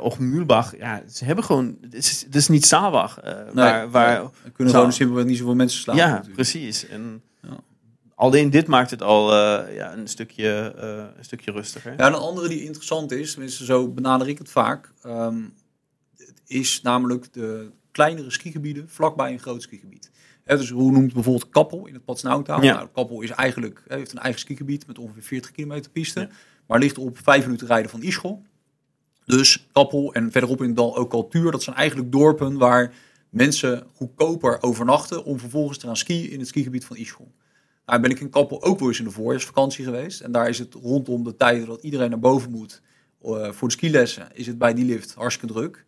of 0.00 0.18
Mühlbach, 0.18 0.76
ja, 0.76 1.02
ze 1.12 1.24
hebben 1.24 1.44
gewoon, 1.44 1.76
het 1.80 1.94
is, 1.94 2.22
het 2.24 2.34
is 2.34 2.48
niet 2.48 2.66
Sabach. 2.66 3.24
Uh, 3.24 3.32
nee, 3.34 3.44
waar, 3.52 3.90
waar, 3.90 4.20
nee. 4.20 4.52
Kunnen 4.52 4.74
gewoon 4.74 4.92
simpelweg 4.92 5.24
niet 5.24 5.38
zoveel 5.38 5.54
mensen 5.54 5.80
slaan. 5.80 5.96
Ja, 5.96 6.06
natuurlijk. 6.06 6.34
precies. 6.34 6.86
En 6.86 7.22
ja. 7.42 7.56
alleen 8.14 8.50
dit 8.50 8.66
maakt 8.66 8.90
het 8.90 9.02
al 9.02 9.34
ja, 9.72 9.92
een, 9.92 10.08
stukje, 10.08 10.72
een 11.16 11.24
stukje 11.24 11.52
rustiger. 11.52 11.94
Ja, 11.96 12.06
een 12.06 12.14
andere 12.14 12.48
die 12.48 12.64
interessant 12.64 13.12
is, 13.12 13.30
tenminste 13.32 13.64
zo 13.64 13.88
benader 13.88 14.28
ik 14.28 14.38
het 14.38 14.50
vaak, 14.50 14.92
um, 15.06 15.52
is 16.46 16.82
namelijk 16.82 17.32
de 17.32 17.70
kleinere 18.00 18.30
skigebieden 18.30 18.88
vlakbij 18.88 19.32
een 19.32 19.38
groot 19.38 19.62
skigebied. 19.62 20.10
He, 20.44 20.56
dus 20.56 20.70
hoe 20.70 20.92
noemt 20.92 21.12
bijvoorbeeld 21.12 21.48
Kappel 21.48 21.86
in 21.86 21.94
het 21.94 22.04
Patsnauwtaal? 22.04 22.62
Ja. 22.62 22.74
Nou, 22.74 22.88
Kappel 22.92 23.20
is 23.20 23.30
eigenlijk, 23.30 23.82
heeft 23.86 24.12
een 24.12 24.18
eigen 24.18 24.40
skigebied 24.40 24.86
met 24.86 24.98
ongeveer 24.98 25.22
40 25.22 25.50
kilometer 25.50 25.90
piste, 25.90 26.20
ja. 26.20 26.28
maar 26.66 26.78
ligt 26.78 26.98
op 26.98 27.18
vijf 27.18 27.44
minuten 27.44 27.66
rijden 27.66 27.90
van 27.90 28.02
Ischel. 28.02 28.42
Dus 29.24 29.68
Kappel 29.72 30.14
en 30.14 30.30
verderop 30.30 30.60
in 30.60 30.66
het 30.66 30.76
dal 30.76 30.96
ook 30.96 31.10
Cultuur, 31.10 31.50
dat 31.50 31.62
zijn 31.62 31.76
eigenlijk 31.76 32.12
dorpen 32.12 32.58
waar 32.58 32.94
mensen 33.30 33.86
goedkoper 33.94 34.62
overnachten 34.62 35.24
om 35.24 35.38
vervolgens 35.38 35.78
te 35.78 35.86
gaan 35.86 35.96
skiën 35.96 36.30
in 36.30 36.38
het 36.38 36.48
skigebied 36.48 36.84
van 36.84 36.96
Ischel. 36.96 37.32
Nou 37.86 38.00
ben 38.00 38.10
ik 38.10 38.20
in 38.20 38.30
Kappel 38.30 38.62
ook 38.62 38.78
wel 38.78 38.88
eens 38.88 38.98
in 38.98 39.04
de 39.04 39.10
voorjaarsvakantie 39.10 39.84
geweest. 39.84 40.20
En 40.20 40.32
daar 40.32 40.48
is 40.48 40.58
het 40.58 40.74
rondom 40.74 41.24
de 41.24 41.36
tijden 41.36 41.66
dat 41.66 41.82
iedereen 41.82 42.10
naar 42.10 42.18
boven 42.18 42.50
moet 42.50 42.82
uh, 43.24 43.50
voor 43.50 43.68
de 43.68 43.74
skilessen, 43.74 44.28
is 44.34 44.46
het 44.46 44.58
bij 44.58 44.74
die 44.74 44.84
lift 44.84 45.14
hartstikke 45.14 45.54
druk. 45.54 45.84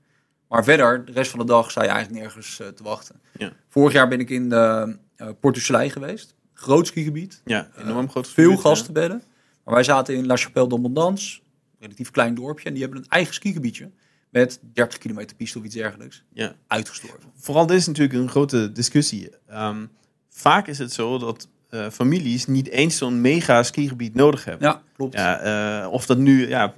Maar 0.52 0.64
verder, 0.64 1.04
de 1.04 1.12
rest 1.12 1.30
van 1.30 1.38
de 1.38 1.44
dag 1.44 1.70
sta 1.70 1.82
je 1.82 1.88
eigenlijk 1.88 2.20
nergens 2.20 2.58
uh, 2.60 2.68
te 2.68 2.82
wachten. 2.82 3.20
Ja. 3.38 3.52
Vorig 3.68 3.92
jaar 3.92 4.08
ben 4.08 4.20
ik 4.20 4.30
in 4.30 4.48
de 4.48 4.96
uh, 5.16 5.90
geweest. 5.90 6.34
Groot 6.54 6.86
skigebied. 6.86 7.40
Ja, 7.44 7.68
enorm 7.76 8.10
groot 8.10 8.28
Veel 8.28 8.56
gastenbedden. 8.56 9.22
Maar 9.64 9.74
wij 9.74 9.82
zaten 9.82 10.14
in 10.16 10.26
La 10.26 10.36
Chapelle 10.36 10.68
d'Abondance. 10.68 11.40
relatief 11.78 12.10
klein 12.10 12.34
dorpje. 12.34 12.66
En 12.66 12.72
die 12.72 12.82
hebben 12.82 13.00
een 13.00 13.08
eigen 13.08 13.34
skigebiedje 13.34 13.90
met 14.30 14.60
30 14.72 14.98
kilometer 14.98 15.36
piste 15.36 15.58
of 15.58 15.64
iets 15.64 15.74
dergelijks. 15.74 16.24
Ja. 16.32 16.54
Uitgestorven. 16.66 17.30
Vooral 17.34 17.66
dit 17.66 17.76
is 17.76 17.86
natuurlijk 17.86 18.18
een 18.18 18.28
grote 18.28 18.72
discussie. 18.72 19.30
Ehm, 19.46 19.86
vaak 20.28 20.66
is 20.66 20.78
het 20.78 20.92
zo 20.92 21.18
dat 21.18 21.48
uh, 21.70 21.88
families 21.90 22.46
niet 22.46 22.68
eens 22.68 22.96
zo'n 22.96 23.20
mega 23.20 23.62
skigebied 23.62 24.14
nodig 24.14 24.44
hebben. 24.44 24.68
Ja, 24.68 24.82
klopt. 24.96 25.14
Ja, 25.14 25.82
uh, 25.82 25.92
of 25.92 26.06
dat 26.06 26.18
nu, 26.18 26.48
ja, 26.48 26.74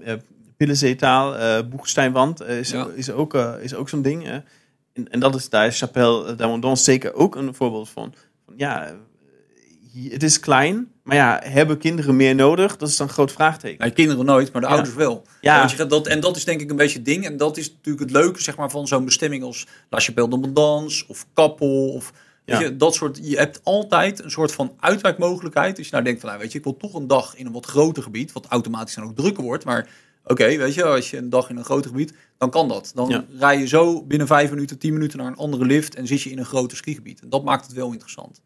uh, 0.55 0.67
Pillenzeetaal, 0.67 1.37
uh, 1.37 1.59
Boegsteinwand 1.71 2.43
is, 2.43 2.71
Ja. 2.71 2.87
is 2.95 3.11
ook, 3.11 3.35
is 3.61 3.75
ook 3.75 3.89
zo'n 3.89 4.03
ding. 4.03 4.27
en, 4.27 4.45
en 5.11 5.21
dat 5.21 5.35
is, 5.35 5.49
daar 5.49 5.67
is 5.67 5.79
Chapelle 5.79 6.35
d'Amondon 6.35 6.77
zeker 6.77 7.15
ook 7.15 7.37
een 7.37 7.55
voorbeeld 7.55 7.89
van. 7.89 8.15
van 8.45 8.55
ja, 8.57 8.95
het 10.09 10.23
is 10.23 10.41
klein, 10.41 10.89
maar 11.03 11.17
ja, 11.17 11.41
hebben 11.45 11.79
kinderen 11.79 12.17
meer 12.17 12.35
nodig? 12.35 12.77
Dat 12.77 12.89
is 12.89 12.97
dan 12.97 13.07
een 13.07 13.13
groot 13.13 13.33
vraagteken. 13.33 13.79
Nou, 13.79 13.91
kinderen 13.91 14.25
nooit, 14.25 14.53
maar 14.53 14.61
de 14.61 14.67
Ja. 14.69 14.73
ouders 14.75 14.95
wel. 14.97 15.25
Ja. 15.41 15.59
Want 15.59 15.71
je 15.71 15.77
gaat 15.77 15.91
dat, 15.91 16.07
en 16.07 16.21
dat 16.21 16.37
is 16.37 16.45
denk 16.45 16.61
ik 16.61 16.71
een 16.71 16.77
beetje 16.77 16.97
het 16.97 17.07
ding. 17.07 17.25
En 17.25 17.37
dat 17.37 17.57
is 17.57 17.71
natuurlijk 17.71 18.05
het 18.05 18.13
leuke 18.23 18.43
zeg 18.43 18.57
maar, 18.57 18.71
van 18.71 18.87
zo'n 18.87 19.05
bestemming 19.05 19.43
als 19.45 19.67
La 19.91 20.01
Chapelle 20.01 20.29
de 20.29 20.37
Mondans 20.37 21.07
of 21.07 21.27
Kappel. 21.33 21.89
Of, 21.93 22.13
Ja. 22.45 22.61
je, 22.61 22.77
dat 22.77 22.95
soort, 22.95 23.19
je 23.23 23.37
hebt 23.37 23.61
altijd 23.63 24.25
een 24.25 24.31
soort 24.31 24.53
van 24.53 24.73
uitwijkmogelijkheid. 24.81 25.77
Dus 25.77 25.85
je 25.87 25.93
nou 25.93 26.05
denkt 26.05 26.21
van, 26.21 26.29
nou, 26.29 26.41
weet 26.43 26.53
je, 26.53 26.59
ik 26.59 26.65
wil 26.65 26.77
toch 26.77 26.95
een 26.95 27.07
dag 27.07 27.37
in 27.37 27.47
een 27.47 27.53
wat 27.53 27.67
groter 27.67 28.03
gebied. 28.03 28.33
Wat 28.33 28.47
automatisch 28.47 28.95
dan 28.95 29.05
ook 29.05 29.17
drukker 29.17 29.45
wordt. 29.45 29.65
Maar 29.65 29.89
oké, 30.25 30.57
weet 30.57 30.75
je, 30.75 30.85
als 30.85 31.11
je 31.11 31.17
een 31.17 31.29
dag 31.29 31.51
in 31.51 31.57
een 31.57 31.65
groter 31.65 31.91
gebied, 31.91 32.15
dan 32.39 32.51
kan 32.51 32.69
dat. 32.69 32.93
Dan 32.95 33.09
Ja. 33.09 33.27
rij 33.39 33.59
je 33.59 33.67
zo 33.67 34.03
binnen 34.05 34.27
vijf 34.27 34.51
minuten, 34.51 34.79
tien 34.79 34.93
minuten 34.93 35.19
naar 35.19 35.27
een 35.27 35.37
andere 35.37 35.65
lift. 35.65 35.95
En 35.95 36.07
zit 36.07 36.23
je 36.23 36.31
in 36.31 36.39
een 36.39 36.45
groter 36.45 36.77
skigebied. 36.77 37.21
En 37.21 37.29
dat 37.29 37.45
maakt 37.45 37.65
het 37.67 37.75
wel 37.75 37.93
interessant. 37.93 38.41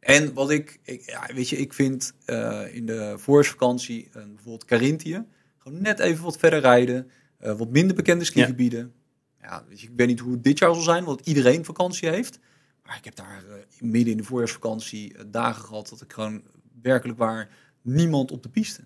En 0.00 0.34
wat 0.34 0.50
ik, 0.50 0.78
ik 0.82 1.02
ja, 1.10 1.30
weet 1.34 1.48
je, 1.48 1.56
ik 1.56 1.72
vind 1.72 2.12
eh, 2.24 2.74
in 2.74 2.86
de 2.86 3.14
voorjaarsvakantie 3.18 4.04
eh, 4.12 4.12
bijvoorbeeld 4.12 4.64
Carinthië, 4.64 5.24
gewoon 5.58 5.82
net 5.82 5.98
even 5.98 6.24
wat 6.24 6.36
verder 6.38 6.60
rijden, 6.60 7.10
eh, 7.38 7.56
wat 7.56 7.70
minder 7.70 7.96
bekende 7.96 8.24
skigebieden. 8.24 8.92
Ja. 9.42 9.64
weet 9.68 9.80
je, 9.80 9.86
ik 9.86 9.92
weet 9.96 10.06
niet 10.06 10.20
hoe 10.20 10.32
het 10.32 10.44
dit 10.44 10.58
jaar 10.58 10.74
zal 10.74 10.82
zijn, 10.82 11.04
want 11.04 11.26
iedereen 11.26 11.64
vakantie 11.64 12.08
heeft. 12.08 12.38
Maar 12.84 12.96
ik 12.96 13.04
heb 13.04 13.14
daar 13.14 13.44
midden 13.80 14.10
in 14.12 14.16
de 14.18 14.24
voorjaarsvakantie 14.24 15.14
dagen 15.30 15.64
gehad 15.64 15.88
dat 15.88 16.00
ik 16.00 16.12
gewoon 16.12 16.42
werkelijk 16.82 17.18
waar 17.18 17.48
niemand 17.82 18.30
op 18.30 18.42
de 18.42 18.48
piste. 18.48 18.84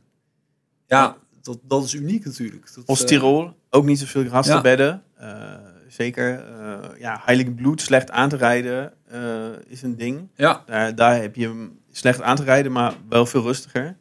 Ja, 0.86 1.16
dat, 1.42 1.58
dat 1.62 1.84
is 1.84 1.94
uniek 1.94 2.24
natuurlijk. 2.24 2.66
Dat, 2.66 2.84
eh, 2.84 2.90
Oost-Tirol, 2.90 3.52
ook 3.70 3.84
niet 3.84 3.98
zoveel 3.98 4.22
rasterbedden. 4.24 5.02
Eh, 5.16 5.54
zeker, 5.88 6.38
eh 6.44 7.00
ja, 7.00 7.20
Heilig 7.24 7.54
Bloed, 7.54 7.80
slecht 7.80 8.10
aan 8.10 8.28
te 8.28 8.36
rijden, 8.36 8.92
eh, 9.06 9.46
is 9.66 9.82
een 9.82 9.96
ding. 9.96 10.28
ja, 10.34 10.62
Daar, 10.66 10.94
daar 10.94 11.20
heb 11.20 11.34
je 11.36 11.46
hem 11.46 11.78
slecht 11.90 12.22
aan 12.22 12.36
te 12.36 12.42
rijden, 12.44 12.72
maar 12.72 12.94
wel 13.08 13.26
veel 13.26 13.42
rustiger. 13.42 13.96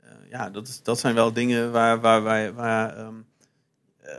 Eh, 0.00 0.08
ja, 0.30 0.50
dat, 0.50 0.68
is, 0.68 0.82
dat 0.82 0.98
zijn 1.00 1.14
wel 1.14 1.32
dingen 1.32 1.72
waar, 1.72 2.00
waar, 2.00 2.22
waar, 2.22 2.54
waar 2.54 2.96
ehm, 2.96 3.14
eh, 4.00 4.14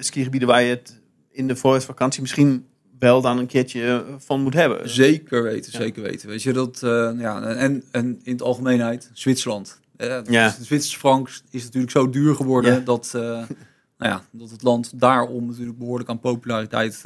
skigebieden 0.00 0.48
waar 0.48 0.62
je 0.62 0.68
het 0.70 1.00
in 1.30 1.46
de 1.48 1.56
voorjaarsvakantie 1.56 2.20
misschien 2.20 2.66
wel 2.98 3.20
dan 3.20 3.38
een 3.38 3.46
keertje 3.46 4.04
van 4.18 4.40
moet 4.42 4.54
hebben. 4.54 4.88
Zeker 4.90 5.42
weten, 5.42 5.72
Ja. 5.72 5.78
zeker 5.78 6.02
weten. 6.02 6.28
Weet 6.28 6.42
je 6.42 6.52
dat, 6.52 6.82
eh, 6.82 7.10
ja, 7.18 7.42
en, 7.42 7.82
en 7.90 8.20
in 8.22 8.32
het 8.32 8.42
algemeenheid, 8.42 9.10
Zwitserland. 9.12 9.80
Eh, 9.96 10.08
Ja. 10.24 10.48
De 10.58 10.64
Zwitserse 10.64 10.98
frank 10.98 11.28
is 11.50 11.64
natuurlijk 11.64 11.92
zo 11.92 12.10
duur 12.10 12.34
geworden 12.34 12.72
Ja. 12.74 12.78
dat, 12.80 13.12
eh, 13.14 13.20
nou 13.98 14.12
ja, 14.12 14.22
dat 14.30 14.50
het 14.50 14.62
land 14.62 15.00
daarom 15.00 15.46
natuurlijk 15.46 15.78
behoorlijk 15.78 16.08
aan 16.08 16.20
populariteit 16.20 17.02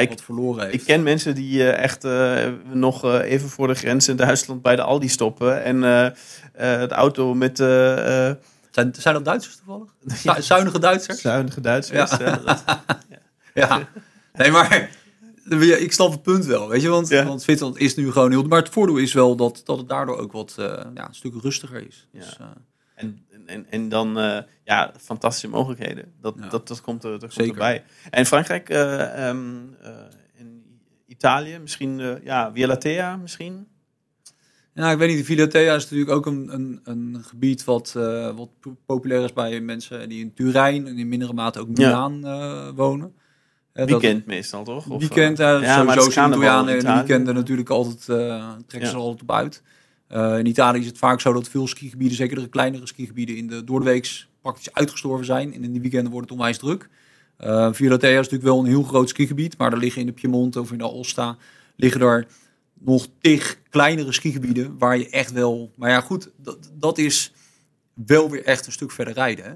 ik- 0.00 0.08
wat 0.08 0.22
verloren 0.22 0.62
heeft. 0.64 0.74
Ik 0.74 0.84
ken 0.84 1.02
mensen 1.02 1.34
die 1.34 1.70
echt 1.70 2.06
nog 2.72 3.04
even 3.20 3.48
voor 3.48 3.66
de 3.66 3.74
grens 3.74 4.08
in 4.08 4.16
Duitsland 4.16 4.62
bij 4.62 4.76
de 4.76 4.82
Aldi 4.82 5.08
stoppen 5.08 5.62
en 5.64 5.80
de 5.80 6.88
auto 6.88 7.34
met 7.34 7.56
zijn, 7.56 8.94
zijn 8.98 9.14
dat 9.14 9.24
Duitsers 9.24 9.56
toevallig? 9.56 9.88
Zu- 10.36 10.42
Zuinige 10.42 10.78
Duitsers? 10.78 11.20
zuinige 11.20 11.60
Duitsers. 11.60 12.10
Ja. 12.10 12.36
dat- 12.44 12.64
Ja. 13.54 13.88
Nee, 14.32 14.50
maar 14.50 14.90
ja, 15.60 15.76
ik 15.76 15.92
snap 15.92 16.10
het 16.10 16.22
punt 16.22 16.44
wel, 16.44 16.68
weet 16.68 16.82
je, 16.82 16.88
want, 16.88 17.08
Ja. 17.08 17.24
want 17.24 17.42
Zwitserland 17.42 17.78
is 17.78 17.94
nu 17.94 18.10
gewoon 18.12 18.30
heel... 18.30 18.42
Maar 18.42 18.58
het 18.58 18.68
voordeel 18.68 18.96
is 18.96 19.12
wel 19.12 19.36
dat, 19.36 19.60
dat 19.64 19.78
het 19.78 19.88
daardoor 19.88 20.16
ook 20.18 20.32
wat 20.32 20.54
eh, 20.58 20.64
ja, 20.94 21.08
een 21.08 21.14
stuk 21.14 21.34
rustiger 21.42 21.86
is. 21.86 22.08
Ja. 22.12 22.18
Dus, 22.20 22.36
eh, 22.38 22.46
En, 22.94 23.24
en, 23.46 23.66
en 23.70 23.88
dan, 23.88 24.18
eh, 24.18 24.38
ja, 24.64 24.92
fantastische 25.00 25.48
mogelijkheden. 25.48 26.12
Dat, 26.20 26.34
Ja. 26.40 26.48
dat, 26.48 26.68
dat 26.68 26.80
komt, 26.80 27.04
er, 27.04 27.10
dat 27.10 27.20
komt 27.20 27.32
Zeker. 27.32 27.52
erbij. 27.52 27.84
En 28.10 28.26
Frankrijk, 28.26 28.68
eh, 28.68 29.28
in 30.34 30.62
Italië, 31.06 31.58
misschien, 31.58 32.20
ja, 32.24 32.52
Via 32.52 32.66
Latea 32.66 33.16
misschien. 33.16 33.66
Ja, 34.74 34.90
ik 34.90 34.98
weet 34.98 35.16
niet. 35.16 35.24
Villatea 35.24 35.74
is 35.74 35.82
natuurlijk 35.82 36.10
ook 36.10 36.26
een, 36.26 36.54
een, 36.54 36.80
een 36.84 37.18
gebied 37.24 37.64
wat, 37.64 37.92
wat 38.36 38.48
po- 38.60 38.76
populair 38.86 39.24
is 39.24 39.32
bij 39.32 39.60
mensen 39.60 40.08
die 40.08 40.20
in 40.20 40.34
Turijn 40.34 40.86
en 40.86 40.98
in 40.98 41.08
mindere 41.08 41.32
mate 41.32 41.60
ook 41.60 41.68
Ja. 41.74 41.86
Milaan 41.86 42.24
eh, 42.26 42.68
wonen. 42.74 43.14
Eh, 43.72 43.86
dat- 43.86 44.00
Weekend 44.00 44.26
meestal, 44.26 44.64
toch? 44.64 44.88
Of, 44.88 45.00
weekend, 45.00 45.38
eh, 45.40 45.46
ja, 45.46 45.60
ja, 45.60 45.82
maar 45.82 45.94
sowieso 45.94 46.10
zijn 46.10 46.28
Italianen 46.30 46.62
in 46.68 46.68
en 46.68 46.78
de 46.78 46.82
Italië. 46.84 46.98
weekenden 47.06 47.34
natuurlijk 47.34 47.68
altijd, 47.68 48.08
eh 48.08 48.52
trekken 48.66 48.90
ze 48.90 48.96
er 48.96 49.00
altijd 49.02 49.22
op 49.22 49.32
uit. 49.32 49.62
Eh, 50.08 50.38
in 50.38 50.46
Italië 50.46 50.80
is 50.80 50.86
het 50.86 50.98
vaak 50.98 51.20
zo 51.20 51.32
dat 51.32 51.48
veel 51.48 51.66
skigebieden, 51.66 52.16
zeker 52.16 52.40
de 52.40 52.48
kleinere 52.48 52.86
skigebieden, 52.86 53.36
in 53.36 53.46
de 53.46 53.64
doordeweeks 53.64 54.28
praktisch 54.40 54.72
uitgestorven 54.72 55.26
zijn. 55.26 55.54
En 55.54 55.64
in 55.64 55.72
die 55.72 55.80
weekenden 55.80 56.12
wordt 56.12 56.28
het 56.30 56.38
onwijs 56.38 56.58
druk. 56.58 56.88
Eh 57.36 57.68
Via 57.72 57.92
is 57.94 58.00
natuurlijk 58.00 58.42
wel 58.42 58.58
een 58.58 58.66
heel 58.66 58.82
groot 58.82 59.08
skigebied, 59.08 59.58
maar 59.58 59.72
er 59.72 59.78
liggen 59.78 60.00
in 60.00 60.06
de 60.06 60.12
Piemonte 60.12 60.60
of 60.60 60.72
in 60.72 60.78
de 60.78 60.84
Aosta 60.84 61.36
liggen 61.76 62.00
er 62.00 62.26
nog 62.80 63.06
tig 63.20 63.58
kleinere 63.70 64.12
skigebieden 64.12 64.78
waar 64.78 64.98
je 64.98 65.08
echt 65.08 65.32
wel... 65.32 65.72
Maar 65.76 65.90
ja, 65.90 66.00
goed, 66.00 66.30
dat, 66.36 66.70
dat 66.78 66.98
is 66.98 67.32
wel 67.94 68.30
weer 68.30 68.44
echt 68.44 68.66
een 68.66 68.72
stuk 68.72 68.90
verder 68.90 69.14
rijden. 69.14 69.44
Hè? 69.44 69.52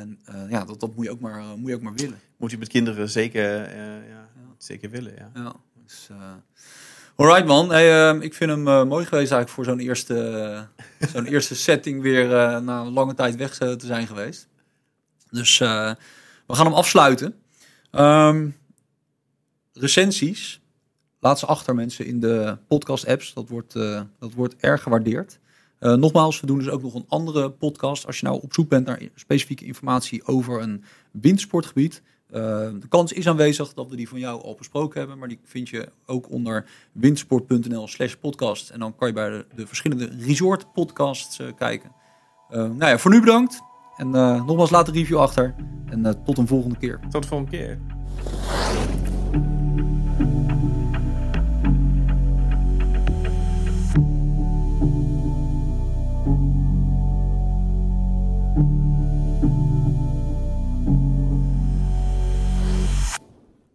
En 0.00 0.18
eh, 0.24 0.50
ja, 0.50 0.64
dat, 0.64 0.80
dat 0.80 0.94
moet, 0.96 1.04
je 1.04 1.10
ook 1.10 1.20
maar, 1.20 1.42
moet 1.56 1.68
je 1.70 1.74
ook 1.76 1.82
maar 1.82 1.94
willen. 1.94 2.18
Moet 2.44 2.52
je 2.52 2.58
met 2.58 2.68
kinderen 2.68 3.10
zeker, 3.10 3.62
eh, 3.62 4.08
ja, 4.08 4.28
zeker 4.58 4.90
willen, 4.90 5.14
ja. 5.16 5.30
Ja, 5.34 5.54
dus, 5.82 6.08
eh 6.10 6.32
alright 7.14 7.46
man, 7.46 7.70
hey, 7.70 8.10
eh, 8.10 8.22
ik 8.22 8.34
vind 8.34 8.50
hem 8.50 8.68
eh, 8.68 8.84
mooi 8.84 9.04
geweest 9.04 9.32
eigenlijk 9.32 9.48
voor 9.48 9.64
zo'n 9.64 9.78
eerste, 9.78 10.68
zo'n 11.12 11.26
eerste 11.26 11.54
setting 11.54 12.02
weer 12.02 12.28
na 12.62 12.80
een 12.80 12.92
lange 12.92 13.14
tijd 13.14 13.36
weg 13.36 13.56
te 13.56 13.76
zijn 13.78 14.06
geweest. 14.06 14.48
Dus 15.30 15.58
we 15.58 15.96
gaan 16.46 16.66
hem 16.66 16.74
afsluiten. 16.74 17.34
Ehm, 17.90 18.48
recensies, 19.72 20.60
laat 21.20 21.38
ze 21.38 21.46
achter 21.46 21.74
mensen 21.74 22.06
in 22.06 22.20
de 22.20 22.58
podcast 22.68 23.06
apps, 23.06 23.34
dat 23.34 23.48
wordt, 23.48 23.72
dat 24.18 24.34
wordt 24.34 24.56
erg 24.56 24.82
gewaardeerd. 24.82 25.38
Nogmaals, 25.78 26.40
we 26.40 26.46
doen 26.46 26.58
dus 26.58 26.68
ook 26.68 26.82
nog 26.82 26.94
een 26.94 27.08
andere 27.08 27.50
podcast. 27.50 28.06
Als 28.06 28.20
je 28.20 28.26
nou 28.26 28.40
op 28.42 28.54
zoek 28.54 28.68
bent 28.68 28.86
naar 28.86 29.02
specifieke 29.14 29.64
informatie 29.64 30.26
over 30.26 30.60
een 30.60 30.84
windsportgebied, 31.10 32.02
de 32.30 32.88
kans 32.88 33.12
is 33.12 33.28
aanwezig 33.28 33.74
dat 33.74 33.90
we 33.90 33.96
die 33.96 34.08
van 34.08 34.18
jou 34.18 34.42
al 34.42 34.54
besproken 34.54 34.98
hebben, 34.98 35.18
maar 35.18 35.28
die 35.28 35.40
vind 35.44 35.68
je 35.68 35.88
ook 36.06 36.30
onder 36.30 36.66
windsport.nl 36.92 37.88
slash 37.88 38.14
podcast. 38.14 38.70
En 38.70 38.78
dan 38.78 38.96
kan 38.96 39.08
je 39.08 39.14
bij 39.14 39.30
de, 39.30 39.46
de 39.54 39.66
verschillende 39.66 40.10
resort 40.18 40.72
podcasts 40.72 41.38
eh, 41.38 41.46
kijken. 41.56 41.92
Eh, 42.48 42.58
nou 42.58 42.86
ja, 42.86 42.98
voor 42.98 43.10
nu 43.10 43.20
bedankt. 43.20 43.62
En 43.96 44.14
eh, 44.14 44.44
nogmaals, 44.44 44.70
laat 44.70 44.88
een 44.88 44.94
review 44.94 45.18
achter. 45.18 45.54
En 45.86 46.06
eh, 46.06 46.12
tot 46.24 46.38
een 46.38 46.46
volgende 46.46 46.76
keer. 46.78 47.00
Tot 47.10 47.22
de 47.22 47.28
volgende 47.28 47.50
keer. 47.50 47.78